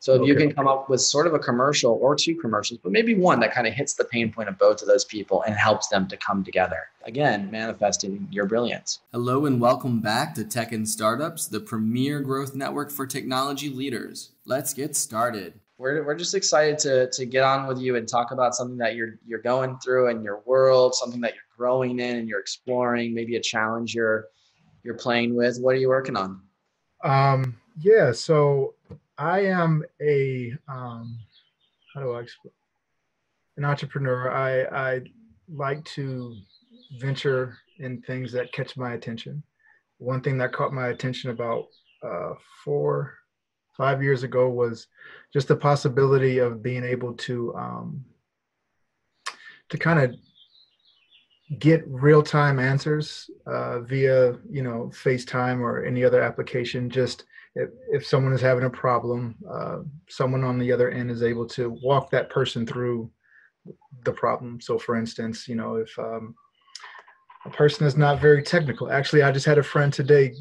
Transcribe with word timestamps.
So 0.00 0.14
if 0.14 0.22
okay. 0.22 0.28
you 0.28 0.34
can 0.34 0.50
come 0.54 0.66
up 0.66 0.88
with 0.88 1.02
sort 1.02 1.26
of 1.26 1.34
a 1.34 1.38
commercial 1.38 1.98
or 2.00 2.16
two 2.16 2.34
commercials, 2.34 2.80
but 2.82 2.90
maybe 2.90 3.14
one 3.14 3.38
that 3.40 3.52
kind 3.52 3.66
of 3.66 3.74
hits 3.74 3.92
the 3.92 4.04
pain 4.04 4.32
point 4.32 4.48
of 4.48 4.56
both 4.56 4.80
of 4.80 4.88
those 4.88 5.04
people 5.04 5.42
and 5.42 5.54
helps 5.54 5.88
them 5.88 6.08
to 6.08 6.16
come 6.16 6.42
together. 6.42 6.88
Again, 7.04 7.50
manifesting 7.50 8.26
your 8.30 8.46
brilliance. 8.46 9.00
Hello 9.12 9.44
and 9.44 9.60
welcome 9.60 10.00
back 10.00 10.34
to 10.36 10.44
Tech 10.44 10.72
and 10.72 10.88
Startups, 10.88 11.48
the 11.48 11.60
premier 11.60 12.20
growth 12.20 12.54
network 12.54 12.90
for 12.90 13.06
technology 13.06 13.68
leaders. 13.68 14.30
Let's 14.46 14.72
get 14.72 14.96
started. 14.96 15.52
We're, 15.76 16.02
we're 16.02 16.14
just 16.14 16.34
excited 16.34 16.78
to, 16.78 17.10
to 17.10 17.26
get 17.26 17.44
on 17.44 17.66
with 17.66 17.78
you 17.78 17.96
and 17.96 18.08
talk 18.08 18.30
about 18.30 18.54
something 18.54 18.78
that 18.78 18.94
you're 18.94 19.18
you're 19.26 19.42
going 19.42 19.78
through 19.80 20.08
in 20.08 20.22
your 20.22 20.40
world, 20.46 20.94
something 20.94 21.20
that 21.20 21.34
you're 21.34 21.42
growing 21.58 22.00
in 22.00 22.16
and 22.16 22.26
you're 22.26 22.40
exploring, 22.40 23.12
maybe 23.14 23.36
a 23.36 23.40
challenge 23.40 23.94
you're 23.94 24.28
you're 24.82 24.94
playing 24.94 25.36
with. 25.36 25.58
What 25.60 25.74
are 25.74 25.78
you 25.78 25.88
working 25.88 26.16
on? 26.16 26.40
Um, 27.04 27.60
yeah, 27.78 28.12
so 28.12 28.74
I 29.20 29.40
am 29.40 29.84
a 30.00 30.54
um, 30.66 31.18
how 31.94 32.00
do 32.00 32.12
I 32.12 32.20
explain? 32.22 32.52
An 33.58 33.66
entrepreneur. 33.66 34.32
I 34.32 34.94
I 34.94 35.00
like 35.52 35.84
to 35.96 36.34
venture 36.98 37.58
in 37.78 38.00
things 38.00 38.32
that 38.32 38.52
catch 38.52 38.78
my 38.78 38.94
attention. 38.94 39.42
One 39.98 40.22
thing 40.22 40.38
that 40.38 40.54
caught 40.54 40.72
my 40.72 40.88
attention 40.88 41.30
about 41.30 41.66
uh, 42.02 42.32
four, 42.64 43.12
five 43.76 44.02
years 44.02 44.22
ago 44.22 44.48
was 44.48 44.86
just 45.34 45.48
the 45.48 45.56
possibility 45.56 46.38
of 46.38 46.62
being 46.62 46.82
able 46.82 47.12
to 47.14 47.54
um, 47.56 48.02
to 49.68 49.76
kind 49.76 49.98
of 50.00 50.14
get 51.58 51.86
real-time 51.86 52.58
answers 52.58 53.28
uh, 53.44 53.80
via 53.80 54.38
you 54.48 54.62
know 54.62 54.90
FaceTime 54.94 55.60
or 55.60 55.84
any 55.84 56.04
other 56.04 56.22
application. 56.22 56.88
Just 56.88 57.24
if, 57.54 57.70
if 57.90 58.06
someone 58.06 58.32
is 58.32 58.40
having 58.40 58.64
a 58.64 58.70
problem, 58.70 59.36
uh, 59.48 59.78
someone 60.08 60.44
on 60.44 60.58
the 60.58 60.72
other 60.72 60.90
end 60.90 61.10
is 61.10 61.22
able 61.22 61.46
to 61.48 61.70
walk 61.82 62.10
that 62.10 62.30
person 62.30 62.66
through 62.66 63.10
the 64.04 64.12
problem. 64.12 64.60
So, 64.60 64.78
for 64.78 64.96
instance, 64.96 65.48
you 65.48 65.56
know, 65.56 65.76
if 65.76 65.98
um, 65.98 66.34
a 67.44 67.50
person 67.50 67.86
is 67.86 67.96
not 67.96 68.20
very 68.20 68.42
technical, 68.42 68.90
actually, 68.90 69.22
I 69.22 69.32
just 69.32 69.46
had 69.46 69.58
a 69.58 69.62
friend 69.62 69.92
today 69.92 70.32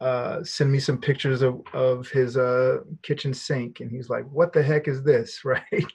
uh, 0.00 0.42
send 0.44 0.70
me 0.70 0.78
some 0.78 0.98
pictures 0.98 1.42
of, 1.42 1.60
of 1.72 2.08
his 2.08 2.36
uh, 2.36 2.78
kitchen 3.02 3.34
sink, 3.34 3.80
and 3.80 3.90
he's 3.90 4.08
like, 4.08 4.24
"What 4.30 4.52
the 4.52 4.62
heck 4.62 4.88
is 4.88 5.02
this?" 5.02 5.40
Right? 5.44 5.92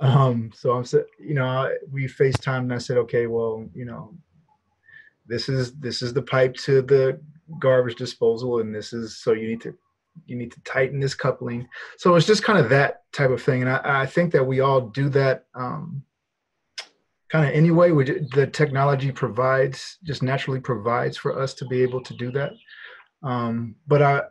um, 0.00 0.50
so 0.54 0.72
I'm, 0.72 0.84
you 1.18 1.34
know, 1.34 1.72
we 1.90 2.06
FaceTime, 2.06 2.58
and 2.58 2.74
I 2.74 2.78
said, 2.78 2.98
"Okay, 2.98 3.26
well, 3.26 3.64
you 3.74 3.84
know, 3.84 4.14
this 5.26 5.48
is 5.48 5.74
this 5.76 6.02
is 6.02 6.12
the 6.12 6.22
pipe 6.22 6.54
to 6.56 6.82
the 6.82 7.20
garbage 7.58 7.96
disposal 7.96 8.60
and 8.60 8.74
this 8.74 8.92
is 8.92 9.18
so 9.18 9.32
you 9.32 9.48
need 9.48 9.60
to 9.60 9.74
you 10.26 10.36
need 10.36 10.50
to 10.50 10.60
tighten 10.62 10.98
this 10.98 11.14
coupling. 11.14 11.68
So 11.96 12.16
it's 12.16 12.26
just 12.26 12.42
kind 12.42 12.58
of 12.58 12.68
that 12.70 13.02
type 13.12 13.30
of 13.30 13.42
thing 13.42 13.62
and 13.62 13.70
i, 13.70 14.02
I 14.02 14.06
think 14.06 14.32
that 14.32 14.44
we 14.44 14.60
all 14.60 14.80
do 14.80 15.08
that 15.10 15.46
um, 15.54 16.02
kind 17.30 17.46
of 17.46 17.54
anyway 17.54 17.90
which 17.90 18.10
the 18.34 18.46
technology 18.46 19.12
provides 19.12 19.98
just 20.02 20.22
naturally 20.22 20.60
provides 20.60 21.16
for 21.16 21.38
us 21.38 21.54
to 21.54 21.66
be 21.66 21.82
able 21.82 22.02
to 22.02 22.14
do 22.14 22.30
that. 22.32 22.52
Um, 23.22 23.74
but 23.86 24.02
i 24.02 24.22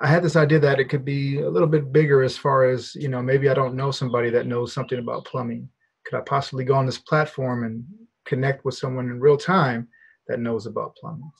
i 0.00 0.06
had 0.06 0.22
this 0.22 0.36
idea 0.36 0.60
that 0.60 0.78
it 0.78 0.88
could 0.88 1.04
be 1.04 1.40
a 1.40 1.50
little 1.50 1.68
bit 1.68 1.92
bigger 1.92 2.22
as 2.22 2.36
far 2.36 2.70
as 2.70 2.94
you 2.94 3.08
know 3.08 3.20
maybe 3.20 3.48
i 3.48 3.54
don't 3.54 3.74
know 3.74 3.90
somebody 3.90 4.30
that 4.30 4.46
knows 4.46 4.72
something 4.72 4.98
about 4.98 5.24
plumbing. 5.24 5.68
Could 6.04 6.18
i 6.18 6.20
possibly 6.22 6.64
go 6.64 6.74
on 6.74 6.86
this 6.86 6.98
platform 6.98 7.64
and 7.64 7.84
connect 8.24 8.64
with 8.64 8.76
someone 8.76 9.06
in 9.06 9.20
real 9.20 9.36
time 9.36 9.88
that 10.28 10.40
knows 10.40 10.66
about 10.66 10.96
plumbing 10.96 11.30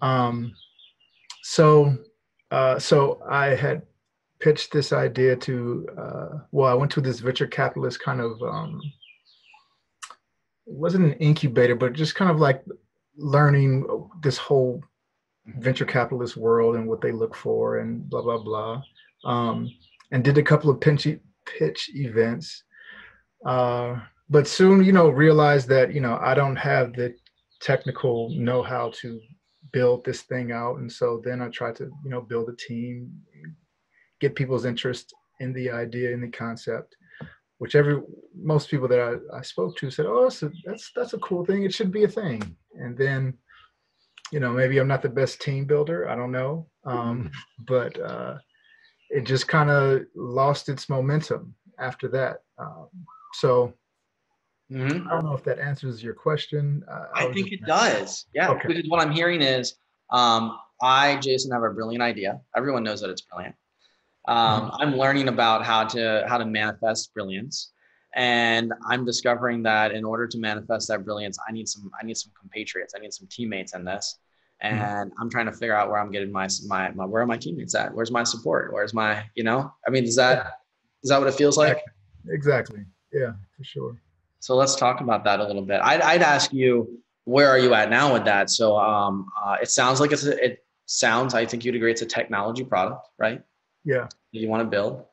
um, 0.00 0.54
so, 1.42 1.96
uh, 2.50 2.78
so 2.78 3.20
I 3.28 3.48
had 3.48 3.82
pitched 4.40 4.72
this 4.72 4.92
idea 4.92 5.36
to, 5.36 5.86
uh, 5.98 6.28
well, 6.50 6.70
I 6.70 6.74
went 6.74 6.90
to 6.92 7.00
this 7.00 7.20
venture 7.20 7.46
capitalist 7.46 8.00
kind 8.00 8.20
of, 8.20 8.40
um, 8.42 8.80
wasn't 10.66 11.04
an 11.04 11.12
incubator, 11.14 11.74
but 11.74 11.92
just 11.92 12.14
kind 12.14 12.30
of 12.30 12.38
like 12.38 12.64
learning 13.16 13.86
this 14.22 14.38
whole 14.38 14.82
venture 15.58 15.84
capitalist 15.84 16.36
world 16.36 16.76
and 16.76 16.86
what 16.88 17.00
they 17.00 17.12
look 17.12 17.34
for 17.34 17.78
and 17.78 18.08
blah, 18.08 18.22
blah, 18.22 18.38
blah. 18.38 18.82
Um, 19.24 19.68
and 20.12 20.24
did 20.24 20.38
a 20.38 20.42
couple 20.42 20.70
of 20.70 20.80
pitch, 20.80 21.06
pitch 21.46 21.90
events. 21.94 22.64
Uh, 23.44 24.00
but 24.28 24.46
soon, 24.46 24.84
you 24.84 24.92
know, 24.92 25.08
realized 25.08 25.68
that, 25.68 25.92
you 25.92 26.00
know, 26.00 26.18
I 26.20 26.34
don't 26.34 26.56
have 26.56 26.92
the 26.92 27.14
technical 27.60 28.30
know-how 28.30 28.92
to 29.00 29.20
build 29.72 30.04
this 30.04 30.22
thing 30.22 30.52
out. 30.52 30.78
And 30.78 30.90
so 30.90 31.20
then 31.24 31.40
I 31.40 31.48
tried 31.48 31.76
to, 31.76 31.84
you 32.04 32.10
know, 32.10 32.20
build 32.20 32.48
a 32.48 32.56
team, 32.56 33.10
get 34.20 34.34
people's 34.34 34.64
interest 34.64 35.14
in 35.40 35.52
the 35.52 35.70
idea, 35.70 36.12
in 36.12 36.20
the 36.20 36.28
concept, 36.28 36.96
which 37.58 37.74
every 37.74 38.00
most 38.34 38.70
people 38.70 38.88
that 38.88 39.00
I, 39.00 39.38
I 39.38 39.42
spoke 39.42 39.76
to 39.78 39.90
said, 39.90 40.06
"Oh, 40.06 40.24
that's 40.24 40.42
a, 40.42 40.50
that's 40.64 40.90
that's 40.94 41.12
a 41.14 41.18
cool 41.18 41.44
thing. 41.44 41.64
It 41.64 41.74
should 41.74 41.92
be 41.92 42.04
a 42.04 42.08
thing." 42.08 42.56
And 42.74 42.96
then, 42.96 43.34
you 44.32 44.40
know, 44.40 44.52
maybe 44.52 44.78
I'm 44.78 44.88
not 44.88 45.02
the 45.02 45.08
best 45.08 45.40
team 45.40 45.64
builder. 45.64 46.08
I 46.08 46.14
don't 46.14 46.32
know, 46.32 46.68
um, 46.84 47.30
but 47.66 47.98
uh, 48.00 48.38
it 49.10 49.24
just 49.24 49.48
kind 49.48 49.70
of 49.70 50.02
lost 50.14 50.68
its 50.68 50.88
momentum 50.88 51.54
after 51.78 52.08
that. 52.08 52.38
Um, 52.58 52.88
so 53.34 53.74
Mm-hmm. 54.70 55.08
I 55.08 55.10
don't 55.10 55.24
know 55.24 55.34
if 55.34 55.42
that 55.44 55.58
answers 55.58 56.02
your 56.02 56.14
question. 56.14 56.84
Uh, 56.88 57.06
I, 57.14 57.26
I 57.26 57.32
think 57.32 57.52
it 57.52 57.64
does. 57.64 58.26
Yeah, 58.34 58.50
okay. 58.50 58.68
because 58.68 58.84
what 58.88 59.00
I'm 59.00 59.10
hearing 59.10 59.42
is, 59.42 59.74
um, 60.10 60.56
I, 60.80 61.16
Jason, 61.16 61.50
have 61.52 61.62
a 61.62 61.70
brilliant 61.70 62.02
idea. 62.02 62.40
Everyone 62.56 62.84
knows 62.84 63.00
that 63.00 63.10
it's 63.10 63.22
brilliant. 63.22 63.54
Um, 64.28 64.70
mm-hmm. 64.70 64.82
I'm 64.82 64.96
learning 64.96 65.28
about 65.28 65.64
how 65.64 65.84
to 65.84 66.24
how 66.28 66.38
to 66.38 66.44
manifest 66.44 67.12
brilliance, 67.14 67.72
and 68.14 68.72
I'm 68.88 69.04
discovering 69.04 69.62
that 69.64 69.92
in 69.92 70.04
order 70.04 70.26
to 70.28 70.38
manifest 70.38 70.88
that 70.88 71.04
brilliance, 71.04 71.36
I 71.48 71.52
need 71.52 71.68
some 71.68 71.90
I 72.00 72.06
need 72.06 72.16
some 72.16 72.32
compatriots. 72.38 72.94
I 72.96 73.00
need 73.00 73.12
some 73.12 73.26
teammates 73.28 73.74
in 73.74 73.84
this, 73.84 74.18
mm-hmm. 74.62 74.76
and 74.76 75.10
mm-hmm. 75.10 75.22
I'm 75.22 75.30
trying 75.30 75.46
to 75.46 75.52
figure 75.52 75.74
out 75.74 75.90
where 75.90 75.98
I'm 75.98 76.12
getting 76.12 76.30
my, 76.30 76.48
my 76.66 76.90
my 76.92 77.04
where 77.04 77.22
are 77.22 77.26
my 77.26 77.38
teammates 77.38 77.74
at? 77.74 77.92
Where's 77.92 78.12
my 78.12 78.22
support? 78.22 78.72
Where's 78.72 78.94
my 78.94 79.24
you 79.34 79.42
know? 79.42 79.72
I 79.86 79.90
mean, 79.90 80.04
is 80.04 80.16
that 80.16 80.52
is 81.02 81.10
that 81.10 81.18
what 81.18 81.28
it 81.28 81.34
feels 81.34 81.56
like? 81.56 81.82
Exactly. 82.28 82.84
Yeah, 83.12 83.32
for 83.56 83.64
sure. 83.64 83.96
So 84.40 84.56
let's 84.56 84.74
talk 84.74 85.00
about 85.00 85.24
that 85.24 85.38
a 85.38 85.44
little 85.44 85.62
bit. 85.62 85.80
I'd, 85.82 86.00
I'd 86.00 86.22
ask 86.22 86.52
you, 86.52 86.98
where 87.24 87.48
are 87.48 87.58
you 87.58 87.74
at 87.74 87.90
now 87.90 88.12
with 88.12 88.24
that? 88.24 88.50
So 88.50 88.76
um, 88.78 89.26
uh, 89.40 89.56
it 89.62 89.70
sounds 89.70 90.00
like 90.00 90.12
it's 90.12 90.24
a, 90.24 90.44
it 90.44 90.64
sounds. 90.86 91.34
I 91.34 91.46
think 91.46 91.64
you'd 91.64 91.76
agree 91.76 91.90
it's 91.92 92.02
a 92.02 92.06
technology 92.06 92.64
product, 92.64 93.06
right? 93.18 93.42
Yeah. 93.84 94.08
you 94.32 94.48
want 94.48 94.62
to 94.62 94.68
build. 94.68 95.04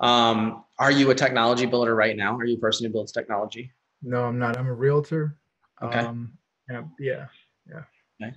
Um, 0.00 0.64
are 0.78 0.90
you 0.90 1.10
a 1.10 1.14
technology 1.14 1.66
builder 1.66 1.94
right 1.94 2.16
now? 2.16 2.36
Are 2.36 2.44
you 2.44 2.56
a 2.56 2.60
person 2.60 2.86
who 2.86 2.92
builds 2.92 3.12
technology? 3.12 3.70
No, 4.02 4.24
I'm 4.24 4.38
not. 4.38 4.58
I'm 4.58 4.66
a 4.66 4.74
realtor. 4.74 5.36
Okay. 5.82 5.98
Um, 5.98 6.32
yeah. 6.70 6.82
Yeah. 6.98 7.26
Yeah. 7.68 7.82
Okay. 8.22 8.34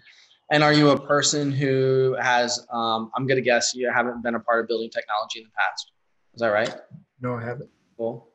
And 0.52 0.62
are 0.62 0.74
you 0.74 0.90
a 0.90 1.08
person 1.08 1.52
who 1.52 2.18
has? 2.20 2.66
Um, 2.72 3.12
I'm 3.16 3.26
gonna 3.26 3.42
guess 3.42 3.74
you 3.74 3.90
haven't 3.90 4.22
been 4.24 4.36
a 4.36 4.40
part 4.42 4.62
of 4.62 4.68
building 4.68 4.90
technology 4.90 5.40
in 5.40 5.46
the 5.46 5.52
past. 5.58 5.92
Is 6.34 6.42
that 6.42 6.50
right? 6.50 6.74
No, 7.22 7.36
I 7.36 7.44
haven't. 7.44 7.70
Cool. 7.98 8.33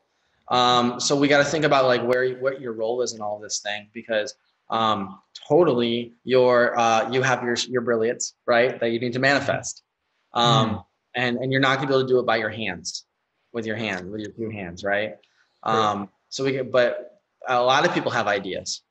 Um, 0.49 0.99
so 0.99 1.15
we 1.15 1.27
got 1.27 1.39
to 1.39 1.43
think 1.43 1.63
about 1.63 1.85
like 1.85 2.01
where 2.01 2.35
what 2.37 2.59
your 2.59 2.73
role 2.73 3.01
is 3.01 3.13
in 3.13 3.21
all 3.21 3.39
this 3.39 3.59
thing 3.59 3.89
because 3.93 4.33
um, 4.69 5.19
totally 5.47 6.13
your 6.23 6.77
uh, 6.77 7.09
you 7.11 7.21
have 7.21 7.43
your 7.43 7.55
your 7.69 7.81
brilliance 7.81 8.35
right 8.45 8.79
that 8.79 8.89
you 8.89 8.99
need 8.99 9.13
to 9.13 9.19
manifest, 9.19 9.83
um, 10.33 10.69
mm. 10.69 10.85
and 11.15 11.37
and 11.37 11.51
you're 11.51 11.61
not 11.61 11.77
gonna 11.77 11.87
be 11.87 11.93
able 11.93 12.03
to 12.03 12.07
do 12.07 12.19
it 12.19 12.25
by 12.25 12.37
your 12.37 12.49
hands 12.49 13.05
with 13.51 13.65
your 13.65 13.75
hand 13.75 14.11
with 14.11 14.21
your 14.21 14.31
two 14.31 14.49
hands 14.49 14.83
right. 14.83 15.15
Um, 15.63 16.09
so 16.29 16.43
we 16.43 16.51
get 16.51 16.71
but 16.71 17.21
a 17.47 17.61
lot 17.61 17.85
of 17.85 17.93
people 17.93 18.11
have 18.11 18.27
ideas. 18.27 18.81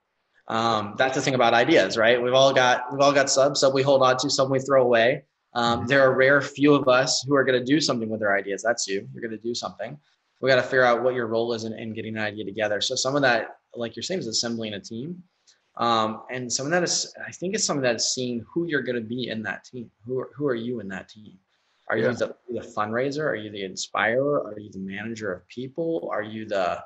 Um, 0.48 0.94
that's 0.96 1.14
the 1.14 1.20
thing 1.20 1.34
about 1.34 1.54
ideas, 1.54 1.96
right? 1.96 2.22
We've 2.22 2.34
all 2.34 2.52
got 2.52 2.92
we've 2.92 3.00
all 3.00 3.12
got 3.12 3.30
subs, 3.30 3.60
some 3.60 3.72
we 3.72 3.82
hold 3.82 4.02
on 4.02 4.16
to, 4.18 4.30
some 4.30 4.50
we 4.50 4.60
throw 4.60 4.82
away. 4.82 5.24
Um, 5.54 5.80
mm-hmm. 5.80 5.88
there 5.88 6.02
are 6.02 6.14
rare 6.14 6.40
few 6.40 6.74
of 6.74 6.88
us 6.88 7.24
who 7.26 7.34
are 7.34 7.44
going 7.44 7.58
to 7.58 7.64
do 7.64 7.80
something 7.80 8.08
with 8.08 8.20
their 8.20 8.36
ideas. 8.36 8.62
That's 8.62 8.86
you. 8.86 9.08
You're 9.12 9.22
going 9.22 9.38
to 9.38 9.42
do 9.42 9.54
something 9.54 9.98
we 10.40 10.48
got 10.48 10.56
to 10.56 10.62
figure 10.62 10.84
out 10.84 11.02
what 11.02 11.14
your 11.14 11.26
role 11.26 11.52
is 11.52 11.64
in, 11.64 11.72
in 11.72 11.92
getting 11.92 12.16
an 12.16 12.22
idea 12.22 12.44
together. 12.44 12.80
So 12.80 12.94
some 12.94 13.16
of 13.16 13.22
that, 13.22 13.56
like 13.74 13.96
you're 13.96 14.02
saying, 14.02 14.20
is 14.20 14.26
assembling 14.26 14.74
a 14.74 14.80
team. 14.80 15.22
Um, 15.76 16.22
and 16.30 16.52
some 16.52 16.66
of 16.66 16.72
that 16.72 16.82
is, 16.82 17.12
I 17.26 17.30
think 17.32 17.54
it's 17.54 17.64
some 17.64 17.76
of 17.76 17.82
that 17.84 17.96
is 17.96 18.12
seeing 18.12 18.44
who 18.52 18.66
you're 18.66 18.82
going 18.82 18.96
to 18.96 19.08
be 19.08 19.28
in 19.28 19.42
that 19.44 19.64
team. 19.64 19.90
Who 20.06 20.18
are, 20.18 20.30
who 20.36 20.46
are 20.46 20.54
you 20.54 20.80
in 20.80 20.88
that 20.88 21.08
team? 21.08 21.38
Are 21.88 21.96
you 21.96 22.04
yeah. 22.04 22.12
the, 22.12 22.36
the 22.50 22.60
fundraiser? 22.60 23.24
Are 23.24 23.34
you 23.34 23.50
the 23.50 23.64
inspirer? 23.64 24.42
Are 24.42 24.58
you 24.58 24.70
the 24.70 24.80
manager 24.80 25.32
of 25.32 25.46
people? 25.48 26.08
Are 26.12 26.22
you 26.22 26.46
the 26.46 26.82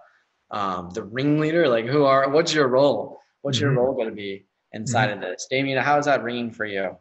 um, 0.50 0.90
the 0.90 1.02
ringleader? 1.02 1.69
Like 1.69 1.87
who 1.87 2.05
are? 2.05 2.28
What's 2.31 2.55
your 2.55 2.69
role? 2.69 3.19
What's 3.40 3.58
mm-hmm. 3.58 3.75
your 3.75 3.84
role 3.84 3.94
going 3.94 4.10
to 4.10 4.14
be 4.14 4.46
inside 4.72 5.08
mm-hmm. 5.08 5.22
of 5.22 5.31
this? 5.31 5.46
Damien, 5.50 5.82
how 5.82 5.98
is 5.98 6.05
that 6.05 6.22
ringing 6.22 6.52
for 6.52 6.66
you? 6.66 6.96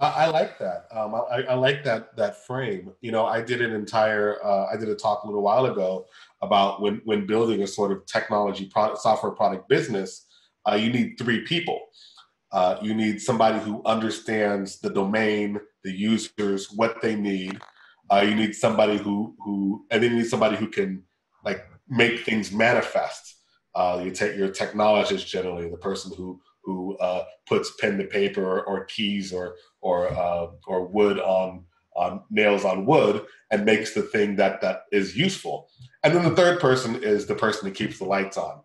I, 0.00 0.30
like 0.30 0.58
that. 0.58 0.86
Um, 0.90 1.14
I, 1.14 1.42
I, 1.50 1.54
like 1.54 1.84
that 1.84 2.16
that 2.16 2.46
frame. 2.46 2.92
You 3.02 3.12
know, 3.12 3.26
I 3.26 3.42
did 3.42 3.60
an 3.60 3.72
entire. 3.72 4.42
Uh, 4.42 4.66
I 4.72 4.76
did 4.76 4.88
a 4.88 4.94
talk 4.94 5.24
a 5.24 5.26
little 5.26 5.42
while 5.42 5.66
ago 5.66 6.06
about 6.40 6.80
when 6.80 7.02
when 7.04 7.26
building 7.26 7.62
a 7.62 7.66
sort 7.66 7.92
of 7.92 8.06
technology 8.06 8.66
product, 8.66 8.98
software 8.98 9.32
product 9.32 9.68
business, 9.68 10.26
uh, 10.68 10.74
you 10.74 10.90
need 10.90 11.16
three 11.18 11.42
people. 11.42 11.80
Uh, 12.52 12.78
you 12.82 12.94
need 12.94 13.20
somebody 13.20 13.60
who 13.60 13.82
understands 13.84 14.80
the 14.80 14.90
domain, 14.90 15.60
the 15.84 15.92
users, 15.92 16.70
what 16.72 17.00
they 17.02 17.14
need. 17.14 17.58
Uh, 18.10 18.24
you 18.26 18.34
need 18.34 18.54
somebody 18.54 18.96
who 18.96 19.34
who, 19.44 19.84
and 19.90 20.02
then 20.02 20.12
you 20.12 20.18
need 20.18 20.26
somebody 20.26 20.56
who 20.56 20.68
can 20.68 21.02
like 21.44 21.66
make 21.88 22.24
things 22.24 22.50
manifest. 22.50 23.36
Uh, 23.74 24.00
you 24.02 24.10
take 24.10 24.36
your 24.36 24.48
technologist 24.48 25.26
generally, 25.26 25.68
the 25.68 25.76
person 25.76 26.10
who 26.16 26.40
who 26.62 26.96
uh, 26.98 27.24
puts 27.48 27.72
pen 27.80 27.98
to 27.98 28.04
paper 28.04 28.44
or, 28.44 28.64
or 28.64 28.84
keys 28.84 29.32
or 29.32 29.56
or 29.80 30.12
uh, 30.12 30.48
or 30.66 30.86
wood 30.86 31.18
on 31.18 31.64
on 31.96 32.22
nails 32.30 32.64
on 32.64 32.86
wood 32.86 33.26
and 33.50 33.64
makes 33.64 33.94
the 33.94 34.02
thing 34.02 34.36
that 34.36 34.60
that 34.60 34.82
is 34.92 35.16
useful. 35.16 35.68
And 36.02 36.14
then 36.14 36.22
the 36.22 36.36
third 36.36 36.60
person 36.60 37.02
is 37.02 37.26
the 37.26 37.34
person 37.34 37.68
that 37.68 37.74
keeps 37.74 37.98
the 37.98 38.04
lights 38.04 38.38
on. 38.38 38.60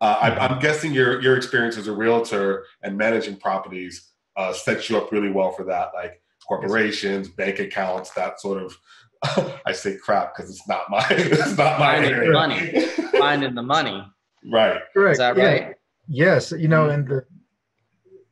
Uh, 0.00 0.16
I, 0.20 0.46
I'm 0.46 0.60
guessing 0.60 0.92
your 0.92 1.20
your 1.20 1.36
experience 1.36 1.76
as 1.76 1.88
a 1.88 1.92
realtor 1.92 2.64
and 2.82 2.96
managing 2.96 3.36
properties 3.36 4.10
uh, 4.36 4.52
sets 4.52 4.88
you 4.88 4.96
up 4.96 5.12
really 5.12 5.30
well 5.30 5.52
for 5.52 5.64
that, 5.64 5.90
like 5.94 6.22
corporations, 6.46 7.28
bank 7.28 7.58
accounts, 7.58 8.10
that 8.12 8.40
sort 8.40 8.62
of. 8.62 8.76
I 9.66 9.72
say 9.72 9.98
crap 9.98 10.34
because 10.34 10.50
it's 10.50 10.66
not 10.66 10.88
my 10.88 11.04
it's 11.10 11.58
not 11.58 11.78
my 11.78 11.96
Finding 11.96 12.20
the 12.20 12.32
money. 12.32 12.86
Finding 13.18 13.54
the 13.54 13.62
money. 13.62 14.02
Right. 14.50 14.80
Correct. 14.94 15.12
Is 15.12 15.18
that 15.18 15.36
yeah. 15.36 15.44
right? 15.44 15.74
Yes, 16.12 16.50
you 16.50 16.66
know, 16.66 16.88
and 16.90 17.06
the 17.06 17.24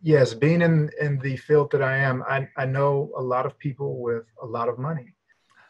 yes, 0.02 0.34
being 0.34 0.62
in 0.62 0.90
in 1.00 1.20
the 1.20 1.36
field 1.36 1.70
that 1.70 1.80
I 1.80 1.96
am, 1.98 2.24
I 2.28 2.48
I 2.56 2.66
know 2.66 3.12
a 3.16 3.22
lot 3.22 3.46
of 3.46 3.56
people 3.56 4.00
with 4.02 4.24
a 4.42 4.46
lot 4.46 4.68
of 4.68 4.80
money. 4.80 5.14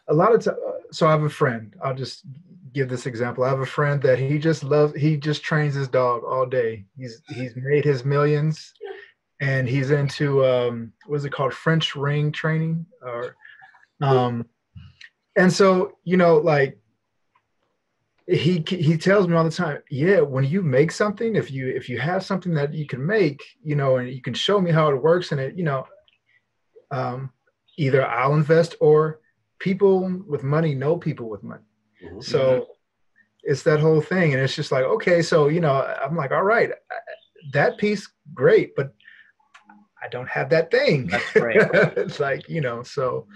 A 0.07 0.13
lot 0.13 0.33
of 0.33 0.43
time, 0.43 0.55
so 0.91 1.05
I 1.05 1.11
have 1.11 1.21
a 1.21 1.29
friend. 1.29 1.75
I'll 1.83 1.93
just 1.93 2.25
give 2.73 2.89
this 2.89 3.05
example. 3.05 3.43
I 3.43 3.49
have 3.49 3.59
a 3.59 3.65
friend 3.65 4.01
that 4.01 4.17
he 4.17 4.39
just 4.39 4.63
loves. 4.63 4.95
He 4.95 5.17
just 5.17 5.43
trains 5.43 5.75
his 5.75 5.87
dog 5.87 6.23
all 6.23 6.47
day. 6.47 6.85
He's 6.97 7.21
he's 7.29 7.55
made 7.55 7.85
his 7.85 8.03
millions, 8.03 8.73
and 9.39 9.69
he's 9.69 9.91
into 9.91 10.43
um, 10.43 10.91
what 11.05 11.17
is 11.17 11.25
it 11.25 11.31
called? 11.31 11.53
French 11.53 11.95
ring 11.95 12.31
training, 12.31 12.87
or 13.03 13.35
um, 14.01 14.47
and 15.35 15.53
so 15.53 15.99
you 16.05 16.17
know, 16.17 16.37
like 16.37 16.78
he 18.29 18.63
he 18.67 18.95
tells 18.97 19.27
me 19.27 19.35
all 19.35 19.43
the 19.43 19.49
time 19.49 19.79
yeah 19.89 20.19
when 20.19 20.43
you 20.43 20.61
make 20.61 20.91
something 20.91 21.35
if 21.35 21.49
you 21.49 21.67
if 21.67 21.89
you 21.89 21.97
have 21.97 22.23
something 22.23 22.53
that 22.53 22.73
you 22.73 22.85
can 22.85 23.03
make 23.03 23.41
you 23.63 23.75
know 23.75 23.97
and 23.97 24.09
you 24.09 24.21
can 24.21 24.33
show 24.35 24.61
me 24.61 24.71
how 24.71 24.89
it 24.89 25.01
works 25.01 25.31
and 25.31 25.41
it 25.41 25.55
you 25.57 25.63
know 25.63 25.85
um 26.91 27.31
either 27.77 28.05
i'll 28.05 28.35
invest 28.35 28.75
or 28.79 29.19
people 29.59 30.21
with 30.27 30.43
money 30.43 30.75
know 30.75 30.95
people 30.97 31.27
with 31.29 31.43
money 31.43 31.63
Mhm. 32.03 32.23
so 32.23 32.67
it's 33.43 33.63
that 33.63 33.79
whole 33.79 33.99
thing 34.01 34.33
and 34.33 34.41
it's 34.43 34.55
just 34.55 34.71
like 34.71 34.83
okay 34.85 35.21
so 35.21 35.47
you 35.47 35.59
know 35.59 35.73
i'm 36.03 36.15
like 36.15 36.31
all 36.31 36.43
right 36.43 36.71
that 37.53 37.77
piece 37.77 38.07
great 38.33 38.75
but 38.75 38.93
i 40.03 40.07
don't 40.07 40.29
have 40.29 40.49
that 40.49 40.69
thing 40.71 41.07
That's 41.07 41.31
great. 41.33 41.57
it's 41.97 42.19
like 42.19 42.47
you 42.47 42.61
know 42.61 42.83
so 42.83 43.27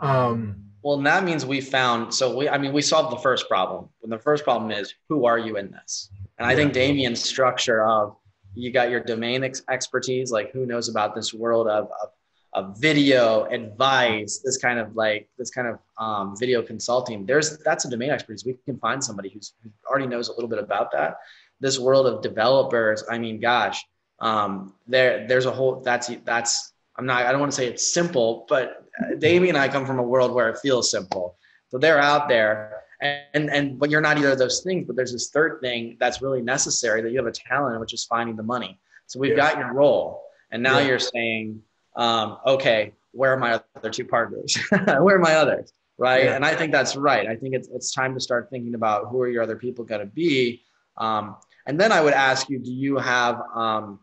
um 0.00 0.67
Well, 0.88 0.96
and 0.96 1.06
that 1.06 1.22
means 1.22 1.44
we 1.44 1.60
found 1.60 2.14
so 2.14 2.34
we 2.34 2.48
I 2.48 2.56
mean 2.56 2.72
we 2.72 2.80
solved 2.80 3.12
the 3.12 3.20
first 3.20 3.46
problem. 3.46 3.90
And 4.02 4.10
the 4.10 4.18
first 4.18 4.42
problem 4.42 4.70
is 4.70 4.94
who 5.10 5.26
are 5.26 5.38
you 5.38 5.58
in 5.58 5.70
this? 5.70 6.08
And 6.38 6.48
I 6.48 6.54
think 6.54 6.72
Damien's 6.72 7.22
structure 7.22 7.84
of 7.84 8.16
you 8.54 8.72
got 8.72 8.88
your 8.88 9.00
domain 9.00 9.44
ex- 9.44 9.60
expertise, 9.68 10.32
like 10.32 10.50
who 10.50 10.64
knows 10.64 10.88
about 10.88 11.14
this 11.14 11.34
world 11.34 11.68
of, 11.68 11.90
of 12.02 12.08
of 12.54 12.80
video 12.80 13.44
advice, 13.50 14.40
this 14.42 14.56
kind 14.56 14.78
of 14.78 14.96
like 14.96 15.28
this 15.36 15.50
kind 15.50 15.68
of 15.68 15.78
um, 15.98 16.34
video 16.38 16.62
consulting. 16.62 17.26
There's 17.26 17.58
that's 17.58 17.84
a 17.84 17.90
domain 17.90 18.08
expertise. 18.08 18.46
We 18.46 18.56
can 18.64 18.78
find 18.78 19.04
somebody 19.04 19.28
who's 19.28 19.52
who 19.62 19.68
already 19.90 20.06
knows 20.06 20.30
a 20.30 20.32
little 20.32 20.48
bit 20.48 20.58
about 20.58 20.90
that. 20.92 21.18
This 21.60 21.78
world 21.78 22.06
of 22.06 22.22
developers, 22.22 23.04
I 23.10 23.18
mean, 23.18 23.40
gosh, 23.40 23.84
um, 24.20 24.72
there 24.86 25.28
there's 25.28 25.44
a 25.44 25.52
whole 25.52 25.82
that's 25.82 26.10
that's 26.24 26.72
I'm 26.98 27.06
not 27.06 27.24
I 27.24 27.30
don't 27.30 27.40
want 27.40 27.52
to 27.52 27.56
say 27.56 27.66
it's 27.68 27.92
simple, 27.92 28.44
but 28.48 28.84
Davey 29.18 29.48
and 29.48 29.56
I 29.56 29.68
come 29.68 29.86
from 29.86 29.98
a 30.00 30.02
world 30.02 30.32
where 30.32 30.48
it 30.48 30.58
feels 30.58 30.90
simple. 30.90 31.36
So 31.68 31.78
they're 31.78 32.00
out 32.00 32.28
there, 32.28 32.82
and 33.00 33.50
and 33.50 33.78
but 33.78 33.88
you're 33.90 34.00
not 34.00 34.18
either 34.18 34.32
of 34.32 34.38
those 34.38 34.62
things. 34.62 34.86
But 34.86 34.96
there's 34.96 35.12
this 35.12 35.30
third 35.30 35.60
thing 35.62 35.96
that's 36.00 36.20
really 36.20 36.42
necessary 36.42 37.00
that 37.02 37.10
you 37.12 37.18
have 37.18 37.26
a 37.26 37.32
talent, 37.32 37.78
which 37.80 37.94
is 37.94 38.04
finding 38.04 38.36
the 38.36 38.42
money. 38.42 38.78
So 39.06 39.20
we've 39.20 39.30
Yeah. 39.30 39.36
got 39.36 39.58
your 39.58 39.72
role, 39.72 40.24
and 40.50 40.62
now 40.62 40.78
Yeah. 40.78 40.88
you're 40.88 40.98
saying, 40.98 41.62
um, 41.96 42.38
okay, 42.44 42.94
where 43.12 43.32
are 43.32 43.36
my 43.36 43.60
other 43.76 43.90
two 43.90 44.04
partners? 44.04 44.58
where 44.86 45.16
are 45.16 45.20
my 45.20 45.34
others? 45.36 45.72
Right? 45.98 46.24
Yeah. 46.24 46.34
And 46.36 46.44
I 46.44 46.54
think 46.54 46.72
that's 46.72 46.96
right. 46.96 47.28
I 47.28 47.36
think 47.36 47.54
it's 47.54 47.68
it's 47.68 47.92
time 47.92 48.14
to 48.14 48.20
start 48.20 48.50
thinking 48.50 48.74
about 48.74 49.08
who 49.08 49.20
are 49.22 49.28
your 49.28 49.42
other 49.42 49.56
people 49.56 49.84
going 49.84 50.00
to 50.00 50.06
be. 50.06 50.62
Um, 50.96 51.36
and 51.66 51.78
then 51.78 51.92
I 51.92 52.00
would 52.00 52.14
ask 52.14 52.48
you, 52.48 52.58
do 52.58 52.72
you 52.72 52.96
have 52.96 53.40
um, 53.54 54.00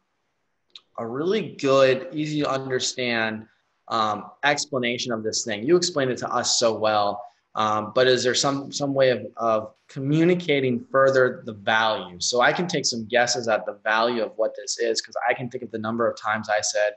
a 0.97 1.07
really 1.07 1.55
good, 1.59 2.07
easy 2.11 2.41
to 2.41 2.49
understand 2.49 3.47
um, 3.87 4.31
explanation 4.43 5.11
of 5.11 5.23
this 5.23 5.43
thing. 5.43 5.63
You 5.63 5.75
explained 5.75 6.11
it 6.11 6.17
to 6.19 6.29
us 6.29 6.59
so 6.59 6.77
well, 6.77 7.23
um, 7.55 7.91
but 7.95 8.07
is 8.07 8.23
there 8.23 8.33
some 8.33 8.71
some 8.71 8.93
way 8.93 9.11
of, 9.11 9.25
of 9.37 9.73
communicating 9.87 10.85
further 10.91 11.43
the 11.45 11.53
value? 11.53 12.19
So 12.19 12.41
I 12.41 12.51
can 12.51 12.67
take 12.67 12.85
some 12.85 13.05
guesses 13.05 13.47
at 13.47 13.65
the 13.65 13.79
value 13.83 14.23
of 14.23 14.31
what 14.35 14.55
this 14.55 14.77
is 14.79 15.01
because 15.01 15.15
I 15.29 15.33
can 15.33 15.49
think 15.49 15.63
of 15.63 15.71
the 15.71 15.77
number 15.77 16.09
of 16.09 16.19
times 16.19 16.49
I 16.49 16.61
said, 16.61 16.93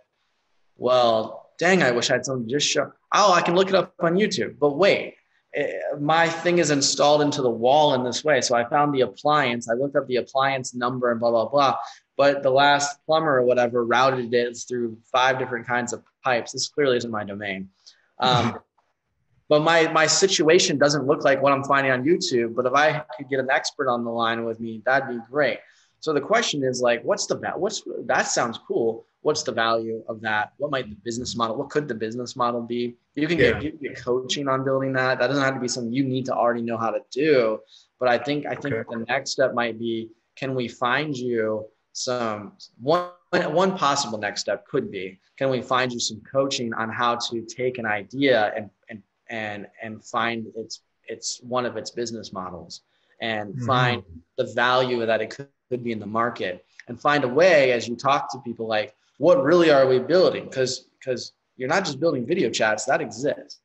"Well, 0.77 1.51
dang, 1.59 1.83
I 1.83 1.91
wish 1.91 2.11
I 2.11 2.15
had 2.15 2.25
someone 2.25 2.49
to 2.49 2.55
just 2.55 2.69
show." 2.69 2.91
Oh, 3.13 3.33
I 3.33 3.43
can 3.43 3.55
look 3.55 3.69
it 3.69 3.75
up 3.75 3.95
on 4.01 4.15
YouTube. 4.15 4.59
But 4.59 4.77
wait, 4.77 5.15
eh, 5.55 5.73
my 6.01 6.29
thing 6.29 6.59
is 6.59 6.71
installed 6.71 7.23
into 7.23 7.43
the 7.43 7.51
wall 7.51 7.95
in 7.95 8.03
this 8.03 8.25
way. 8.25 8.41
So 8.41 8.57
I 8.57 8.69
found 8.69 8.95
the 8.95 9.03
appliance. 9.03 9.69
I 9.69 9.75
looked 9.75 9.97
up 9.97 10.07
the 10.09 10.17
appliance 10.17 10.75
number 10.75 11.13
and 11.13 11.21
blah 11.21 11.31
blah 11.31 11.49
blah 11.49 11.77
but 12.19 12.43
the 12.43 12.51
last 12.51 12.99
plumber 13.07 13.39
or 13.39 13.45
whatever 13.45 13.85
routed 13.87 14.35
it 14.35 14.59
through 14.69 14.99
five 15.11 15.39
different 15.39 15.67
kinds 15.67 15.93
of 15.93 16.03
pipes. 16.23 16.53
This 16.53 16.69
clearly 16.69 16.97
isn't 16.99 17.11
my 17.11 17.25
domain. 17.25 17.71
Um, 18.19 18.59
but 19.49 19.63
my 19.63 19.91
my 19.93 20.07
situation 20.07 20.77
doesn't 20.77 21.07
look 21.07 21.25
like 21.25 21.41
what 21.41 21.53
I'm 21.53 21.65
finding 21.65 21.93
on 21.93 22.03
YouTube. 22.05 22.55
But 22.55 22.67
if 22.67 22.75
I 22.75 23.05
could 23.17 23.31
get 23.31 23.39
an 23.39 23.49
expert 23.51 23.89
on 23.89 24.05
the 24.05 24.11
line 24.11 24.45
with 24.45 24.61
me, 24.61 24.83
that'd 24.85 25.09
be 25.09 25.21
great. 25.31 25.61
So 26.01 26.13
the 26.13 26.21
question 26.21 26.63
is 26.65 26.83
like, 26.83 27.03
what's 27.05 27.27
the 27.27 27.37
what's 27.57 27.83
that 28.07 28.27
sounds 28.27 28.59
cool. 28.67 29.07
What's 29.23 29.43
the 29.45 29.53
value 29.53 30.03
of 30.09 30.21
that? 30.23 30.53
What 30.59 30.71
might 30.71 30.89
the 30.89 30.97
business 30.97 31.37
model? 31.37 31.57
What 31.57 31.71
could 31.71 31.89
the 31.89 31.95
business 31.95 32.37
model 32.37 32.63
be? 32.63 32.97
You 33.15 33.29
can 33.29 33.39
Yeah. 33.39 33.53
get 33.53 33.63
you 33.63 33.71
can 33.73 33.81
get 33.81 33.97
coaching 34.05 34.49
on 34.49 34.65
building 34.65 34.93
that. 34.95 35.21
That 35.21 35.29
doesn't 35.29 35.43
have 35.43 35.55
to 35.55 35.61
be 35.61 35.69
something 35.69 35.93
you 35.93 36.05
need 36.05 36.27
to 36.27 36.35
already 36.35 36.63
know 36.63 36.77
how 36.77 36.91
to 36.91 37.01
do. 37.13 37.61
But 38.01 38.09
I 38.09 38.19
think 38.19 38.45
I 38.45 38.57
think 38.57 38.75
Okay. 38.75 38.89
the 38.91 39.05
next 39.07 39.31
step 39.31 39.55
might 39.55 39.79
be: 39.79 40.11
Can 40.37 40.55
we 40.57 40.67
find 40.67 41.17
you 41.17 41.69
some 41.93 42.53
one 42.81 43.11
one 43.33 43.77
possible 43.77 44.19
next 44.19 44.41
step 44.41 44.67
could 44.67 44.91
be 44.91 45.19
can 45.37 45.51
we 45.51 45.61
find 45.61 45.93
you 45.93 46.01
some 46.01 46.21
coaching 46.21 46.73
on 46.75 46.89
how 46.91 47.15
to 47.17 47.43
take 47.43 47.79
an 47.79 47.87
idea 47.87 48.53
and 48.57 48.71
and 48.89 49.03
and 49.29 49.67
and 49.83 50.05
find 50.05 50.47
its 50.57 50.81
it's 51.07 51.41
one 51.43 51.67
of 51.67 51.77
its 51.77 51.91
business 51.91 52.33
models 52.33 52.83
and 53.21 53.55
Mhm. 53.55 53.67
find 53.67 54.03
the 54.37 54.45
value 54.55 55.05
that 55.05 55.21
it 55.21 55.31
could, 55.31 55.49
could 55.71 55.83
be 55.83 55.93
in 55.93 55.99
the 55.99 56.07
market 56.07 56.65
and 56.87 57.01
find 57.01 57.25
a 57.25 57.29
way 57.29 57.73
as 57.73 57.89
you 57.89 57.97
talk 57.97 58.31
to 58.33 58.39
people 58.41 58.67
like 58.67 58.95
what 59.19 59.43
really 59.43 59.69
are 59.71 59.87
we 59.89 59.99
building? 59.99 60.45
Because 60.45 60.87
because 60.99 61.33
you're 61.57 61.69
not 61.69 61.85
just 61.85 61.99
building 61.99 62.25
video 62.25 62.49
chats 62.51 62.85
that 62.85 63.01
exists. 63.01 63.61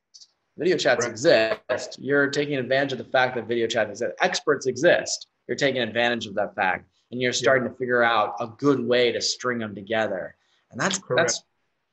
Video 0.58 0.76
chats 0.76 1.04
Right. 1.04 1.10
exist. 1.12 1.96
You're 2.00 2.28
taking 2.28 2.56
advantage 2.56 2.92
of 2.92 2.98
the 2.98 3.04
fact 3.04 3.36
that 3.36 3.46
video 3.46 3.66
chats 3.68 3.90
exists 3.90 4.16
experts 4.20 4.66
exist. 4.66 5.28
You're 5.46 5.56
taking 5.56 5.80
advantage 5.82 6.26
of 6.26 6.34
that 6.34 6.54
fact 6.56 6.88
and 7.10 7.20
you're 7.20 7.32
starting 7.32 7.68
to 7.68 7.74
figure 7.76 8.02
out 8.02 8.34
a 8.40 8.46
good 8.46 8.80
way 8.80 9.12
to 9.12 9.20
string 9.20 9.58
them 9.58 9.74
together. 9.74 10.36
And 10.70 10.80
that's 10.80 10.98
Correct. 10.98 11.26
that's 11.26 11.42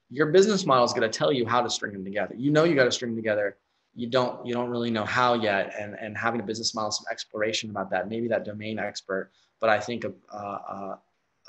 your 0.09 0.27
business 0.27 0.65
model 0.65 0.83
is 0.83 0.93
going 0.93 1.09
to 1.09 1.17
tell 1.17 1.31
you 1.31 1.45
how 1.45 1.61
to 1.61 1.69
string 1.69 1.93
them 1.93 2.03
together. 2.03 2.35
You 2.37 2.51
know 2.51 2.63
you 2.63 2.75
got 2.75 2.85
to 2.85 2.91
string 2.91 3.11
them 3.11 3.17
together. 3.17 3.57
You 3.93 4.07
don't 4.07 4.45
you 4.45 4.53
don't 4.53 4.69
really 4.69 4.89
know 4.91 5.05
how 5.05 5.33
yet 5.35 5.73
and 5.79 5.95
and 5.95 6.17
having 6.17 6.39
a 6.39 6.43
business 6.43 6.73
model 6.73 6.91
some 6.91 7.05
exploration 7.11 7.69
about 7.69 7.89
that 7.91 8.07
maybe 8.09 8.27
that 8.29 8.45
domain 8.45 8.79
expert 8.79 9.31
but 9.59 9.69
i 9.69 9.81
think 9.81 10.05
a 10.05 10.13
a, 10.33 10.97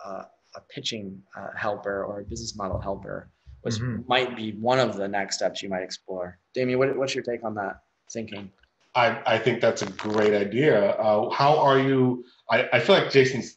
a, 0.05 0.09
a 0.57 0.61
pitching 0.69 1.23
uh, 1.37 1.51
helper 1.57 2.05
or 2.05 2.21
a 2.21 2.25
business 2.25 2.57
model 2.57 2.81
helper 2.81 3.31
was 3.63 3.79
Mhm. 3.79 4.09
might 4.09 4.35
be 4.35 4.53
one 4.55 4.81
of 4.81 4.97
the 4.97 5.07
next 5.07 5.37
steps 5.37 5.63
you 5.63 5.69
might 5.69 5.85
explore. 5.85 6.37
Damien 6.53 6.81
what, 6.81 6.97
what's 6.97 7.15
your 7.15 7.23
take 7.23 7.45
on 7.45 7.55
that 7.55 7.83
thinking 8.13 8.51
I, 8.95 9.35
I 9.35 9.39
think 9.39 9.61
that's 9.61 9.83
a 9.83 9.87
great 9.93 10.35
idea. 10.35 10.91
Uh, 10.91 11.31
how 11.31 11.57
are 11.59 11.79
you? 11.79 12.25
I, 12.51 12.69
I 12.75 12.81
feel 12.81 12.97
like 12.97 13.11
Jason's 13.11 13.57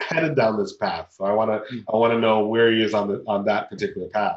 headed 0.00 0.36
down 0.36 0.56
this 0.58 0.76
path, 0.76 1.08
so 1.10 1.24
I 1.24 1.32
want 1.32 1.50
to 1.50 1.82
I 1.92 1.96
want 1.96 2.12
to 2.12 2.20
know 2.20 2.46
where 2.46 2.70
he 2.70 2.82
is 2.82 2.94
on 2.94 3.08
the 3.08 3.24
on 3.26 3.44
that 3.46 3.68
particular 3.70 4.08
path. 4.08 4.36